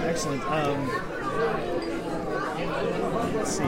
[0.07, 0.43] Excellent.
[0.45, 0.87] Um,
[3.35, 3.63] let's see.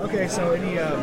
[0.00, 1.02] Okay, so any um,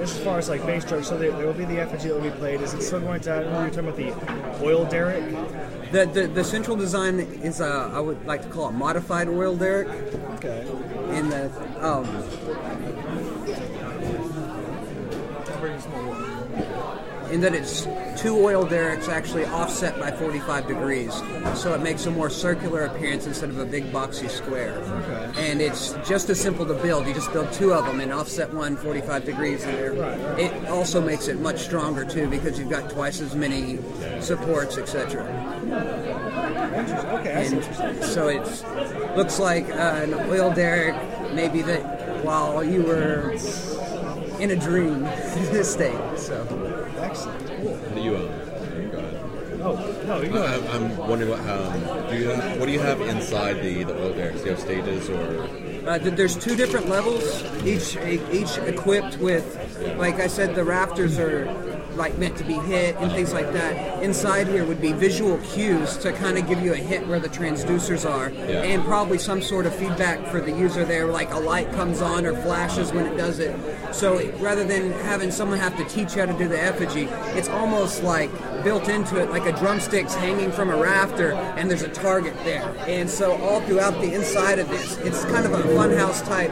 [0.00, 2.22] as far as like bass drum, so there, there will be the effigy that will
[2.22, 2.60] be played.
[2.62, 3.32] Is it still going to?
[3.32, 5.22] I know you were talking about the oil derrick.
[5.90, 9.56] The, the, the central design is, uh, I would like to call it modified oil
[9.56, 9.88] derrick.
[10.34, 10.60] Okay.
[11.10, 11.50] In the,
[11.84, 12.06] um,
[17.30, 17.86] in that it's
[18.20, 21.14] two oil derricks actually offset by 45 degrees,
[21.54, 24.72] so it makes a more circular appearance instead of a big boxy square.
[24.72, 25.50] Okay.
[25.50, 27.06] And it's just as simple to build.
[27.06, 31.00] You just build two of them and offset one 45 degrees, and they're- it also
[31.00, 33.78] makes it much stronger too because you've got twice as many
[34.20, 35.22] supports, etc.
[37.20, 38.42] Okay, And so it
[39.16, 40.94] looks like uh, an oil derrick,
[41.32, 43.32] maybe that while you were
[44.40, 45.06] in a dream
[45.62, 45.98] state.
[46.18, 46.44] So
[47.10, 47.46] Excellent.
[47.48, 47.74] Cool.
[47.74, 48.28] What do you own?
[48.90, 49.16] Go ahead.
[49.62, 50.70] Oh no, you go I, ahead.
[50.70, 54.14] I'm wondering what um, do you have, what do you have inside the the oil
[54.14, 54.40] derricks?
[54.40, 55.48] Do you have stages or
[55.86, 57.24] Uh, there's two different levels,
[57.64, 57.96] each
[58.30, 59.44] each equipped with,
[59.98, 61.46] like I said, the rafters are
[62.00, 64.02] like meant to be hit and things like that.
[64.02, 67.28] Inside here would be visual cues to kind of give you a hint where the
[67.28, 68.62] transducers are, Yeah.
[68.62, 72.24] and probably some sort of feedback for the user there, like a light comes on
[72.24, 73.54] or flashes when it does it.
[73.92, 77.06] So rather than having someone have to teach you how to do the effigy,
[77.38, 78.30] it's almost like
[78.64, 82.74] built into it, like a drumstick's hanging from a rafter, and there's a target there.
[82.86, 86.50] And so all throughout the inside of this, it's kind of a funhouse type.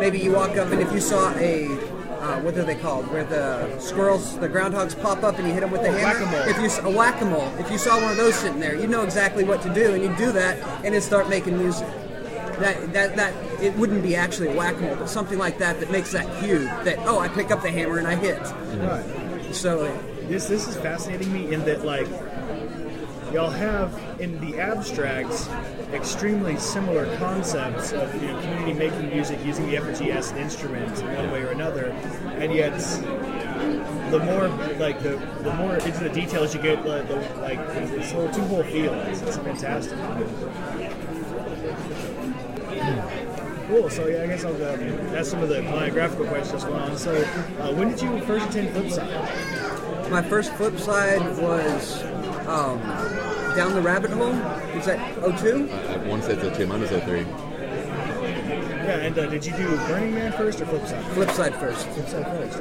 [0.00, 1.68] Maybe you walk up and if you saw a
[2.30, 3.10] uh, what are they called?
[3.10, 6.20] Where the squirrels, the groundhogs pop up and you hit them with the hammer.
[6.20, 6.48] whack-a-mole.
[6.48, 9.44] If you a whack-a-mole, if you saw one of those sitting there, you know exactly
[9.44, 11.88] what to do, and you do that, and it start making music.
[12.58, 16.12] That that that it wouldn't be actually a whack-a-mole, but something like that that makes
[16.12, 18.40] that cue that oh I pick up the hammer and I hit.
[18.78, 19.54] Right.
[19.54, 19.84] So
[20.28, 22.06] This this is fascinating me in that like
[23.32, 25.48] y'all have in the abstracts
[25.92, 30.98] extremely similar concepts of you know community making music using the effigy as an instrument
[30.98, 31.86] in one way or another,
[32.38, 32.76] and yet
[34.10, 38.12] the more like the the more into the details you get, like, the, like this
[38.12, 38.94] whole two whole feel.
[38.94, 39.98] It's, it's fantastic.
[43.68, 43.88] Cool.
[43.88, 46.98] So yeah, I guess I'll ask some of the biographical questions going on.
[46.98, 49.70] So, uh, when did you first attend Flipside?
[50.10, 52.02] my first Flipside was
[52.50, 52.80] um,
[53.56, 54.32] down the rabbit hole.
[54.74, 54.98] Was that
[55.38, 55.68] 02?
[55.70, 56.66] I want to say it's 02.
[56.66, 57.20] mine was a three.
[57.20, 61.02] Yeah, and uh, did you do Burning Man first or Flipside?
[61.12, 61.86] Flip side first.
[61.88, 62.60] Flipside first.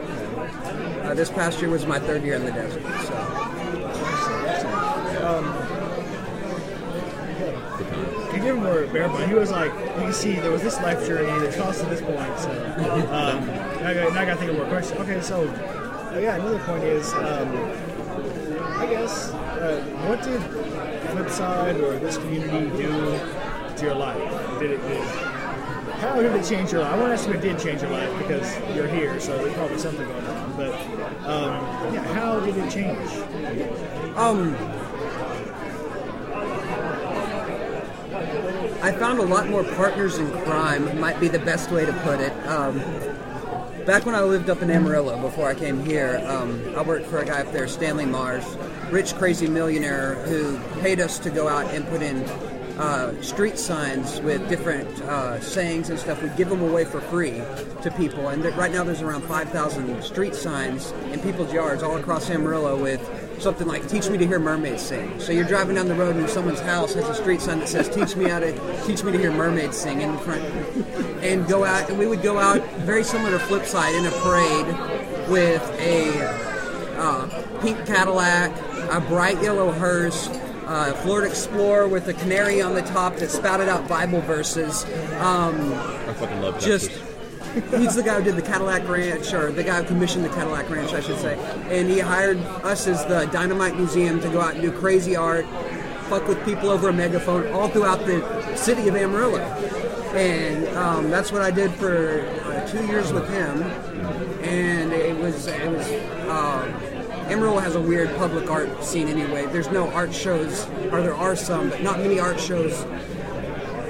[1.03, 2.83] Uh, this past year was my third year in the desert.
[2.83, 3.15] So.
[5.25, 5.45] Um,
[8.29, 9.27] Can you give him more barebone?
[9.27, 12.01] He was like, you can see there was this life journey that caused to this
[12.01, 12.39] point.
[12.39, 12.51] So
[13.11, 14.99] um, now, I got, now I got to think of more questions.
[14.99, 17.98] Okay, so uh, yeah, another point is, um, I
[18.89, 20.41] guess, uh, what did
[21.11, 23.19] Flipside or this community do
[23.77, 24.59] to your life?
[24.59, 24.81] Did it?
[24.81, 25.03] Did,
[25.99, 26.93] how did it change your life?
[26.93, 29.53] I want to ask if it did change your life because you're here, so there's
[29.53, 30.55] probably something going on.
[30.55, 30.73] But
[31.27, 33.09] um, yeah, how did it change?
[34.15, 34.55] Um,
[38.81, 42.21] I found a lot more partners in crime, might be the best way to put
[42.21, 42.31] it.
[42.47, 42.79] Um,
[43.85, 47.19] back when I lived up in Amarillo before I came here, um, I worked for
[47.19, 48.45] a guy up there, Stanley Marsh,
[48.91, 52.23] rich, crazy millionaire who paid us to go out and put in
[52.79, 56.21] uh, street signs with different uh, sayings and stuff.
[56.23, 57.41] We'd give them away for free
[57.81, 58.29] to people.
[58.29, 63.01] And right now there's around 5,000 street signs in people's yards all across Amarillo with
[63.41, 66.29] something like "Teach me to hear mermaids sing." So you're driving down the road and
[66.29, 68.51] someone's house has a street sign that says "Teach me how to
[68.85, 70.43] teach me to hear mermaids sing" in front,
[71.23, 71.89] and go out.
[71.89, 76.11] And we would go out very similar to Flipside in a parade with a
[76.97, 78.51] uh, pink Cadillac,
[78.91, 80.29] a bright yellow hearse.
[80.69, 84.83] Uh, Florida Explorer with a canary on the top that spouted out Bible verses.
[85.17, 86.91] Um, I fucking love just.
[87.77, 90.69] He's the guy who did the Cadillac Ranch, or the guy who commissioned the Cadillac
[90.69, 91.37] Ranch, I should say.
[91.69, 95.45] And he hired us as the Dynamite Museum to go out and do crazy art,
[96.09, 99.39] fuck with people over a megaphone all throughout the city of Amarillo.
[100.13, 103.61] And um, that's what I did for uh, two years with him.
[104.43, 105.87] And it was it was.
[106.27, 106.95] Uh,
[107.29, 109.45] Amarillo has a weird public art scene anyway.
[109.45, 112.83] There's no art shows, or there are some, but not many art shows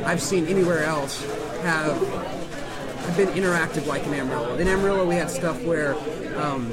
[0.03, 1.23] I've seen anywhere else
[1.61, 1.95] have
[3.09, 4.55] have been interactive like in Amarillo.
[4.55, 5.95] In Amarillo, we had stuff where
[6.37, 6.71] um,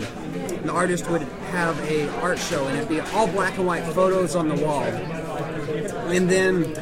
[0.62, 4.36] the artist would have a art show and it'd be all black and white photos
[4.36, 6.74] on the wall, and then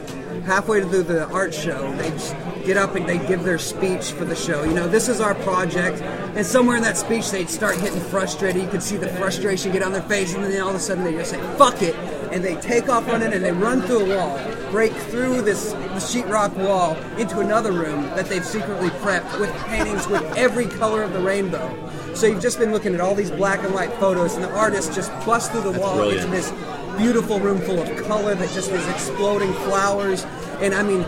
[0.42, 4.34] halfway through the art show, they'd get up and they'd give their speech for the
[4.34, 4.64] show.
[4.64, 8.60] You know, this is our project, and somewhere in that speech, they'd start getting frustrated.
[8.60, 11.04] You could see the frustration get on their face, and then all of a sudden,
[11.04, 11.94] they just say "fuck it,"
[12.32, 14.36] and they take off running and they run through a wall,
[14.74, 20.08] break through this the sheetrock wall into another room that they've secretly prepped with paintings
[20.08, 21.72] with every color of the rainbow.
[22.12, 24.92] So you've just been looking at all these black and white photos, and the artist
[24.92, 26.24] just busts through the wall brilliant.
[26.24, 26.52] into this
[26.98, 30.24] beautiful room full of color that just was exploding flowers.
[30.60, 31.02] And I mean,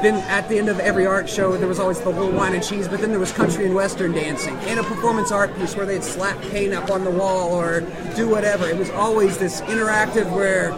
[0.00, 2.62] then at the end of every art show, there was always the little wine and
[2.62, 5.84] cheese, but then there was country and western dancing and a performance art piece where
[5.84, 7.80] they'd slap paint up on the wall or
[8.14, 8.68] do whatever.
[8.68, 10.72] It was always this interactive where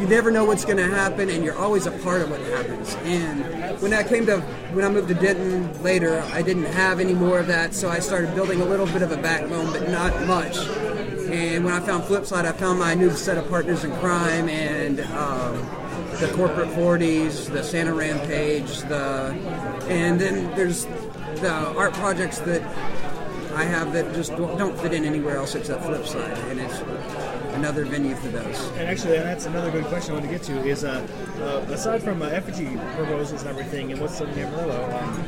[0.00, 2.94] you never know what's going to happen and you're always a part of what happens.
[3.04, 4.40] And when I came to,
[4.72, 7.98] when I moved to Denton later, I didn't have any more of that, so I
[7.98, 10.58] started building a little bit of a backbone, but not much.
[11.28, 15.00] And when I found Flipside, I found my new set of partners in crime and
[15.00, 15.56] um,
[16.20, 19.34] the corporate 40s, the Santa Rampage, the
[19.88, 20.86] and then there's
[21.40, 22.62] the art projects that
[23.54, 26.78] I have that just don't don't fit in anywhere else except Flipside, and it's
[27.56, 28.68] another venue for those.
[28.76, 31.06] And actually, and that's another good question I want to get to is uh,
[31.40, 35.24] uh, aside from uh, effigy proposals and everything, and what's the name Um,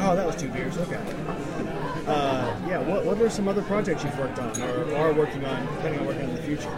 [0.00, 0.78] oh, that was two beers.
[0.78, 1.00] Okay.
[2.06, 2.78] Uh, yeah.
[2.78, 6.06] What, what are some other projects you've worked on or are working on, planning on
[6.06, 6.70] working on in the future?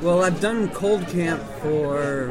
[0.00, 2.30] Well, I've done Cold Camp for.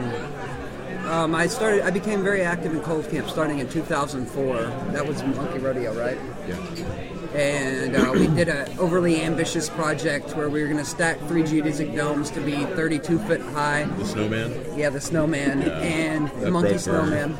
[1.05, 1.83] Um, I started.
[1.83, 4.57] I became very active in Cold Camp starting in 2004.
[4.93, 6.17] That was Monkey Rodeo, right?
[6.47, 7.20] Yeah.
[7.33, 11.43] And uh, we did an overly ambitious project where we were going to stack three
[11.43, 13.83] geodesic domes to be 32 foot high.
[13.85, 14.77] The snowman.
[14.77, 15.79] Yeah, the snowman Yeah.
[15.79, 17.37] and the monkey snowman.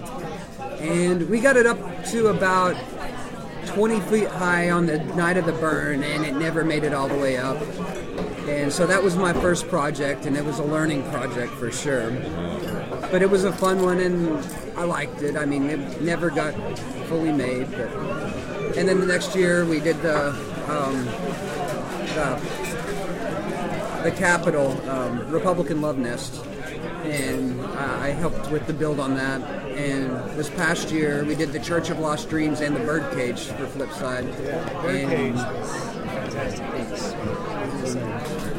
[0.79, 2.75] And we got it up to about
[3.67, 7.07] 20 feet high on the night of the burn, and it never made it all
[7.07, 7.57] the way up.
[8.47, 12.11] And so that was my first project, and it was a learning project for sure.
[13.11, 14.29] But it was a fun one, and
[14.77, 15.35] I liked it.
[15.37, 16.53] I mean, it never got
[17.07, 17.69] fully made.
[17.71, 17.89] But...
[18.77, 20.29] And then the next year, we did the
[20.69, 21.05] um,
[22.15, 22.41] the,
[24.03, 26.43] the Capitol um, Republican Love Nest,
[27.03, 29.41] and I I helped with the build on that.
[29.71, 33.65] And this past year, we did the Church of Lost Dreams and the Birdcage for
[33.67, 34.25] Flipside.
[34.81, 35.39] Birdcage And,
[36.31, 36.65] fantastic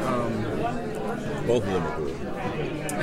[0.05, 2.12] um, Both of them are cool.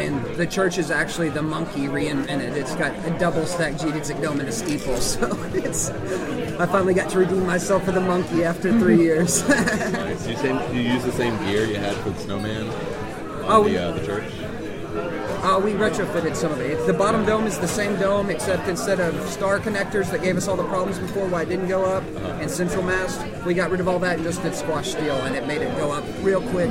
[0.00, 2.54] And the church is actually the monkey reinvented.
[2.56, 5.90] It's got a double stacked geodesic dome and a steeple, so it's.
[5.90, 9.46] I finally got to redeem myself for the monkey after three years.
[9.48, 10.26] Nice.
[10.26, 13.78] You, same, you use the same gear you had for the snowman on Oh, the,
[13.82, 15.29] uh, the church?
[15.42, 16.86] Uh, we retrofitted some of it.
[16.86, 20.46] The bottom dome is the same dome, except instead of star connectors that gave us
[20.48, 22.02] all the problems before why it didn't go up,
[22.42, 25.34] and central mast, we got rid of all that and just did squash steel, and
[25.34, 26.70] it made it go up real quick.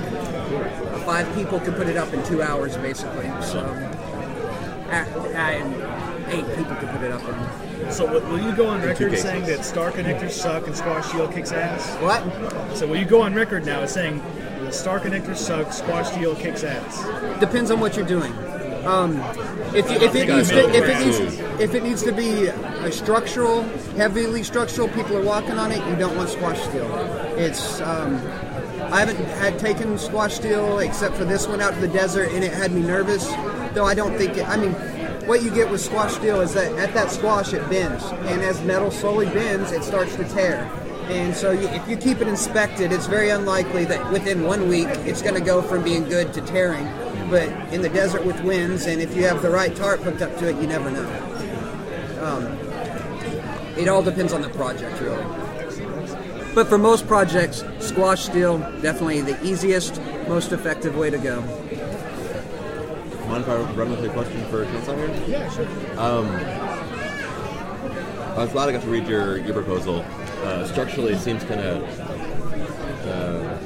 [1.04, 3.26] Five people could put it up in two hours, basically.
[3.42, 3.62] So,
[4.92, 5.76] and
[6.32, 7.92] eight people could put it up in.
[7.92, 11.28] So will- will you go on record saying that star connectors suck and squash steel
[11.28, 11.96] kicks ass?
[12.04, 12.78] What?
[12.78, 14.22] So will you go on record now as saying
[14.64, 17.40] the star connectors suck, squash steel kicks ass?
[17.40, 18.32] Depends on what you're doing.
[18.86, 19.18] Um,
[19.76, 22.92] if, you, if it needs to, if it needs if it needs to be a
[22.92, 23.64] structural,
[23.98, 25.86] heavily structural, people are walking on it.
[25.90, 26.94] You don't want squash steel.
[27.38, 28.16] It's um,
[28.92, 32.44] I haven't had taken squash steel except for this one out to the desert, and
[32.44, 33.28] it had me nervous.
[33.74, 34.48] Though I don't think it.
[34.48, 34.72] I mean,
[35.28, 38.62] what you get with squash steel is that at that squash it bends, and as
[38.64, 40.64] metal slowly bends, it starts to tear.
[41.10, 44.88] And so, you, if you keep it inspected, it's very unlikely that within one week
[45.06, 46.88] it's going to go from being good to tearing.
[47.30, 50.36] But in the desert with winds, and if you have the right tarp hooked up
[50.40, 51.08] to it, you never know.
[52.22, 52.46] Um,
[53.78, 55.24] it all depends on the project, really.
[56.56, 61.42] But for most projects, squash steel definitely the easiest, most effective way to go.
[63.28, 65.24] Mind if I run with a question for Council here?
[65.28, 65.68] Yeah, sure.
[66.00, 66.26] Um,
[68.36, 70.04] I was glad I got to read your, your proposal.
[70.44, 71.84] Uh, structurally, it seems kind of
[73.06, 73.58] uh,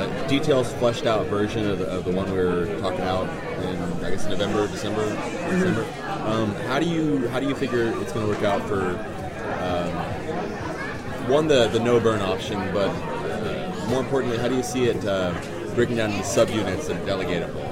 [0.00, 3.28] a details fleshed out version of the, of the one we were talking out
[3.64, 5.08] in I guess November, December,
[5.50, 5.86] December.
[6.24, 8.90] Um, how do you how do you figure it's going to work out for
[9.64, 14.84] um, one the the no burn option, but uh, more importantly, how do you see
[14.84, 15.34] it uh,
[15.74, 17.64] breaking down into subunits and delegatable?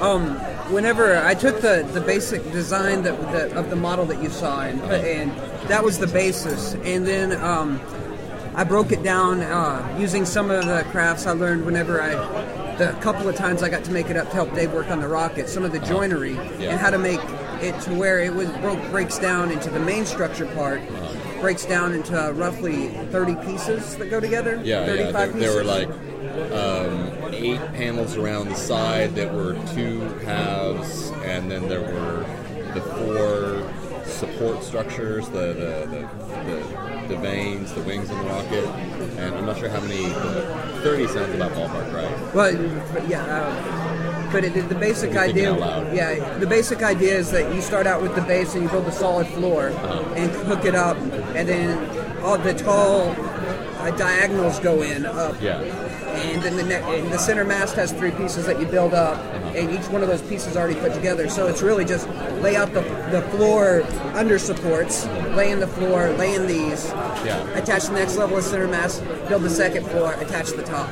[0.00, 0.36] Um,
[0.72, 4.62] whenever I took the, the basic design that, that of the model that you saw,
[4.62, 5.30] and, put, and
[5.68, 7.80] that was the basis, and then um,
[8.60, 12.10] I broke it down uh, using some of the crafts I learned whenever I,
[12.76, 15.00] the couple of times I got to make it up to help Dave work on
[15.00, 16.72] the rocket, some of the joinery Yeah.
[16.72, 17.20] and how to make
[17.62, 20.82] it to where it was broke breaks down into the main structure part.
[21.40, 24.60] Breaks down into roughly 30 pieces that go together.
[24.62, 25.10] Yeah, yeah.
[25.10, 25.40] There, pieces.
[25.40, 25.88] there were like
[26.52, 32.26] um, eight panels around the side that were two halves, and then there were
[32.74, 33.79] the four
[34.40, 38.64] support structures, the the, the, the, the vanes, the wings, and the rocket.
[39.18, 40.08] And I'm not sure how many.
[40.82, 42.34] Thirty sounds about ballpark, right?
[42.34, 45.54] Well, but yeah, uh, but it, the basic idea,
[45.92, 48.86] yeah, the basic idea is that you start out with the base and you build
[48.86, 50.14] a solid floor Uh-huh.
[50.16, 50.96] and hook it up,
[51.36, 51.76] and then
[52.22, 55.36] all the tall uh, diagonals go in up.
[55.42, 55.60] Yeah.
[56.22, 59.18] And then the ne- and the center mast has three pieces that you build up,
[59.54, 61.28] and each one of those pieces already put together.
[61.28, 62.08] So it's really just
[62.40, 63.82] lay out the, the floor
[64.14, 66.88] under supports, lay in the floor, lay in these,
[67.24, 67.42] Yeah.
[67.56, 70.88] attach the next level of center mast, build the second floor, attach the top.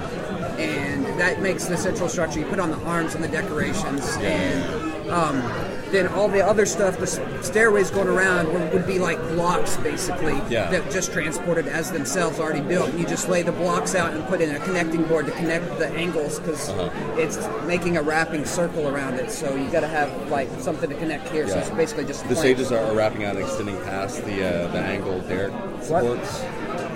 [0.59, 2.41] And that makes the central structure.
[2.41, 5.42] You put on the arms and the decorations, and Um,
[5.90, 7.06] then all the other stuff, the
[7.42, 10.70] stairways going around, would, would be like blocks basically Yeah.
[10.70, 12.92] that just transported as themselves already built.
[12.92, 15.88] You just lay the blocks out and put in a connecting board to connect the
[15.88, 16.90] angles because Uh-huh.
[17.18, 19.30] it's making a wrapping circle around it.
[19.30, 21.48] So you got to have like something to connect here.
[21.48, 22.40] So it's basically just The planks.
[22.42, 26.42] stages are, wrapping out and extending past the uh, the angled derrick supports.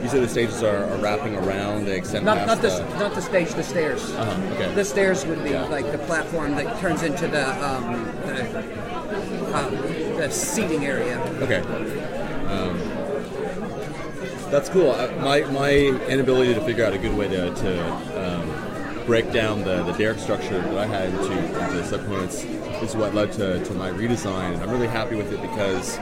[0.03, 2.99] You said the stages are, are wrapping around, they extend Not, not the, the.
[2.99, 4.11] not the stage, the stairs.
[4.11, 4.75] Uh-huh, okay.
[4.75, 5.65] The stairs would be Yeah.
[5.67, 9.71] like the platform that turns into the um, the, um,
[10.17, 11.19] the seating area.
[11.41, 11.61] Okay.
[12.49, 12.79] Um,
[14.51, 14.91] that's cool.
[14.91, 15.71] Uh, my my
[16.09, 20.19] inability to figure out a good way to, to um, break down the, the derrick
[20.19, 24.55] structure that I had into, into subcomponents is what led to, to my redesign.
[24.55, 25.97] And I'm really happy with it because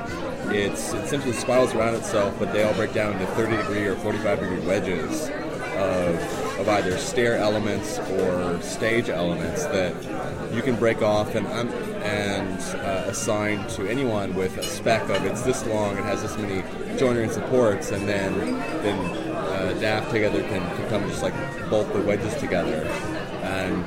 [0.53, 3.95] it's it essentially spirals around itself, but they all break down into 30 degree or
[3.97, 5.29] 45 degree wedges
[5.77, 9.95] of, of either stair elements or stage elements that
[10.53, 11.69] you can break off and un-
[12.03, 16.37] and uh, assign to anyone with a spec of it's this long, it has this
[16.39, 16.63] many
[16.99, 18.39] joinery and supports, and then
[18.83, 18.99] then
[19.35, 21.35] uh, DAF together can, can come just like
[21.71, 22.85] bolt the wedges together.
[23.43, 23.85] And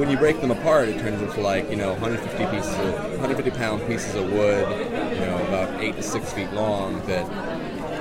[0.00, 3.50] when you break them apart, it turns into like you know 150 pieces of 150
[3.50, 4.66] pound pieces of wood,
[5.12, 7.04] you know about eight to six feet long.
[7.06, 7.26] That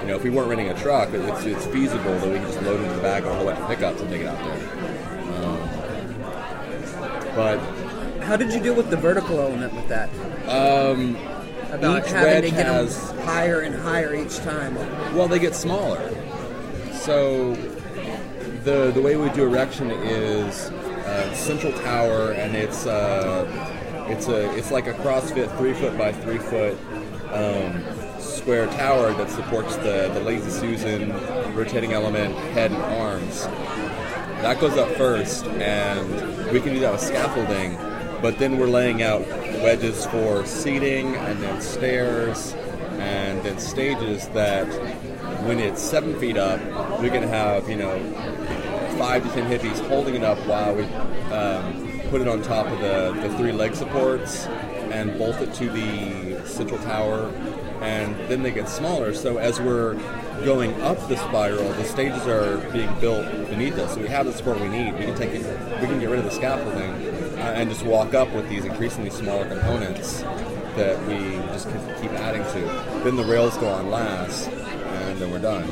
[0.01, 2.61] you know if we weren't renting a truck, it's it's feasible that we can just
[2.61, 5.43] load into the back of a whole bunch of pickups and take it out there.
[5.43, 5.69] Um,
[7.35, 7.59] but
[8.23, 10.09] How did you deal with the vertical element with that?
[10.47, 11.15] um,
[11.71, 14.75] About each having to get has them higher and higher each time.
[15.15, 16.01] well, they get smaller.
[16.93, 17.55] So
[18.63, 20.71] the the way we do erection is
[21.49, 23.43] central tower, and it's uh,
[24.07, 26.77] it's a it's like a CrossFit three foot by three foot
[27.33, 27.83] um,
[28.19, 31.11] square tower that supports the the lazy Susan
[31.55, 33.45] rotating element head and arms.
[34.43, 37.77] That goes up first, and we can do that with scaffolding.
[38.21, 39.25] But then we're laying out
[39.63, 42.53] wedges for seating, and then stairs,
[42.99, 44.67] and then stages that
[45.47, 46.59] when it's seven feet up,
[47.01, 47.95] we can have, you know,
[48.99, 50.83] five to ten hippies holding it up while we
[51.33, 54.45] um, put it on top of the, the three leg supports
[54.91, 57.31] and bolt it to the central tower.
[57.81, 59.13] And then they get smaller.
[59.13, 59.93] So as we're
[60.43, 63.93] going up the spiral, the stages are being built beneath us.
[63.93, 64.93] So we have the support we need.
[64.95, 65.43] We can take it.
[65.79, 66.91] We can get rid of the scaffolding
[67.39, 70.23] uh, and just walk up with these increasingly smaller components
[70.75, 72.67] that we just keep- keep adding to.
[73.05, 75.65] Then the rails go on last, and then we're done.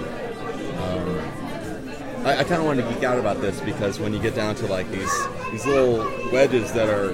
[2.26, 4.56] I, I kind of wanted to geek out about this because when you get down
[4.56, 5.12] to like these
[5.52, 6.00] these little
[6.32, 7.14] wedges that are,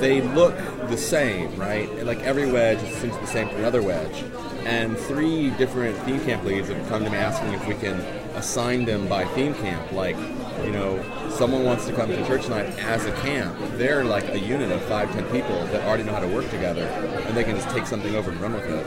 [0.00, 0.56] they look
[0.88, 1.88] the same, right?
[2.04, 4.24] Like every wedge essentially the same from another wedge.
[4.64, 7.98] And three different theme camp leads have come to me asking if we can
[8.36, 9.90] assign them by theme camp.
[9.92, 10.16] Like,
[10.64, 13.56] you know, someone wants to come to church night as a camp.
[13.76, 16.82] They're like a unit of five, ten people that already know how to work together,
[16.82, 18.86] and they can just take something over and run with it,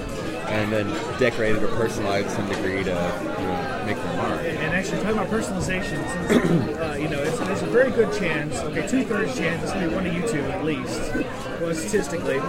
[0.50, 2.92] and then decorate it or personalize it to some degree to,
[3.40, 4.40] you know, make them mark.
[4.42, 8.56] And actually, talking about personalization, since, uh, you know, it's, there's a very good chance,
[8.60, 11.14] okay, two thirds chance, it's going to be one of you two at least,
[11.62, 12.40] well, statistically.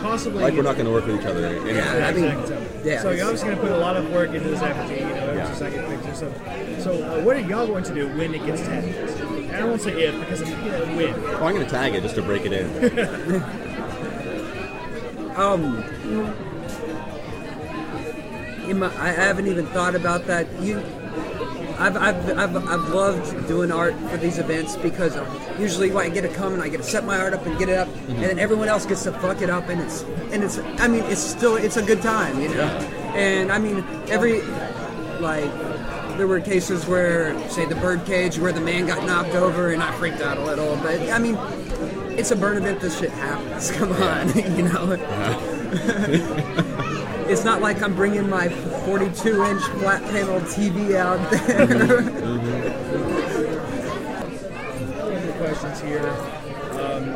[0.00, 0.42] Possibly.
[0.42, 1.46] Like we're not going to work with each other.
[1.46, 1.74] Anyway.
[1.74, 2.56] Yeah, exactly.
[2.84, 5.08] yeah, So you're obviously going to put a lot of work into this effigy, you
[5.08, 5.54] know, every Yeah.
[5.54, 6.14] second picture.
[6.14, 6.32] So,
[6.78, 8.94] so uh, what are y'all going to do when it gets tagged?
[8.94, 11.22] And I won't say if because you know when.
[11.22, 13.42] Well, I'm going to tag it just to break it in.
[15.38, 16.47] Um, in
[18.74, 20.46] my, I haven't even thought about that.
[20.60, 20.78] You,
[21.78, 25.16] I've, I've, I've, I've loved doing art for these events because
[25.60, 27.56] usually when I get to come and I get to set my art up and
[27.58, 30.02] get it up, and then everyone else gets to fuck it up, and it's
[30.32, 30.58] and it's.
[30.58, 32.66] I mean, it's still it's a good time, you know.
[33.14, 34.42] And I mean, every
[35.20, 35.50] like
[36.18, 39.80] there were cases where, say, the bird cage where the man got knocked over, and
[39.80, 40.76] I freaked out a little.
[40.78, 41.38] But I mean,
[42.18, 42.80] it's a burn event.
[42.80, 43.70] This shit happens.
[43.78, 44.92] Come on, you know.
[44.92, 46.84] Uh-huh.
[47.28, 51.66] it's not like I'm bringing my 42 inch flat panel TV out there.
[54.98, 56.08] Couple of questions here.
[56.80, 57.14] Um,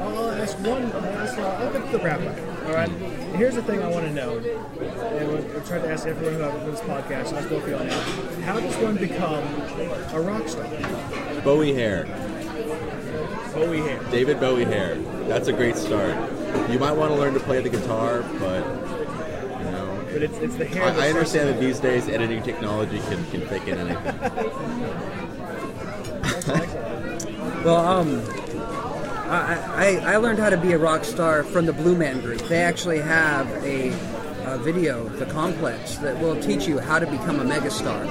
[0.00, 0.90] I'll ask one.
[0.92, 2.66] I'll, ask, I'll get to the wrap up.
[2.66, 2.88] All right.
[3.36, 6.80] Here's the thing I want to know, and we'll, we'll to ask everyone who has
[6.80, 7.32] this podcast.
[7.32, 8.00] I'll both of y'all now.
[8.42, 9.44] How does one become
[10.12, 10.64] a rock star?
[11.42, 12.06] Bowie hair.
[13.54, 14.02] Bowie hair.
[14.10, 14.96] David Bowie hair.
[15.28, 16.16] That's a great start.
[16.70, 18.97] You might want to learn to play the guitar, but you know.
[20.12, 20.84] But it's, it's the hair.
[20.84, 24.04] I, I understand that these days editing technology can, can fake in anything.
[27.64, 28.22] well, um,
[29.28, 32.40] I, I, I learned how to be a rock star from the Blue Man Group.
[32.42, 33.88] They actually have a,
[34.46, 38.06] a video, The Complex, that will teach you how to become a megastar.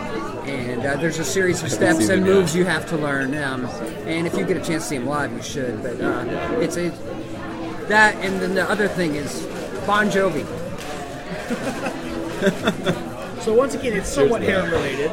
[0.48, 3.36] And uh, there's a series of steps and moves you have to learn.
[3.36, 3.66] Um,
[4.06, 5.82] and if you get a chance to see them live, you should.
[5.82, 6.92] But uh, it's a
[7.88, 9.46] that, and then the other thing is
[9.86, 10.46] Bon Jovi.
[13.48, 15.10] So once again, it's somewhat hair related.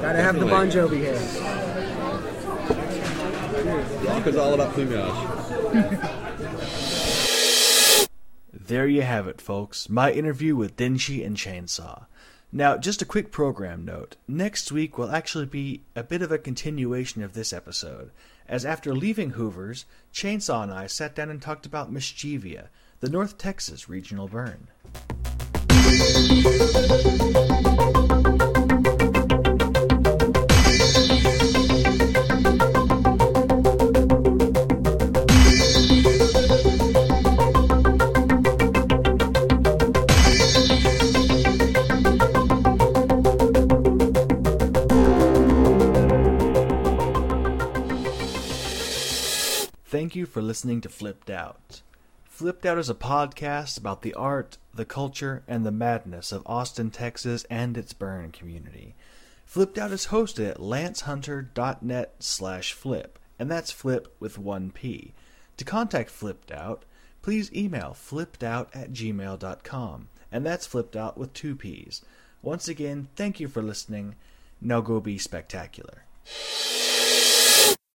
[0.00, 1.18] Gotta have the Bon Jovi hair.
[4.06, 5.12] Rock is all about plumage.
[8.52, 9.88] There you have it, folks.
[9.88, 12.06] My interview with Denshi and Chainsaw.
[12.52, 14.14] Now, just a quick program note.
[14.28, 18.12] Next week will actually be a bit of a continuation of this episode,
[18.46, 22.68] as after leaving Hoover's, Chainsaw and I sat down and talked about Mischievia,
[23.00, 24.68] the North Texas regional burn.
[50.08, 51.82] Thank you for listening to Flipped Out.
[52.38, 56.88] Flipped Out is a podcast about the art, the culture, and the madness of Austin,
[56.88, 58.94] Texas, and its burn community.
[59.44, 65.14] Flipped Out is hosted at lancehunter.net slash flip, and that's flip with one P.
[65.56, 66.84] To contact Flipped Out,
[67.22, 72.02] please email flippedout at gmail.com, and that's flipped out with two P's.
[72.40, 74.14] Once again, thank you for listening.
[74.60, 76.04] Now go be spectacular.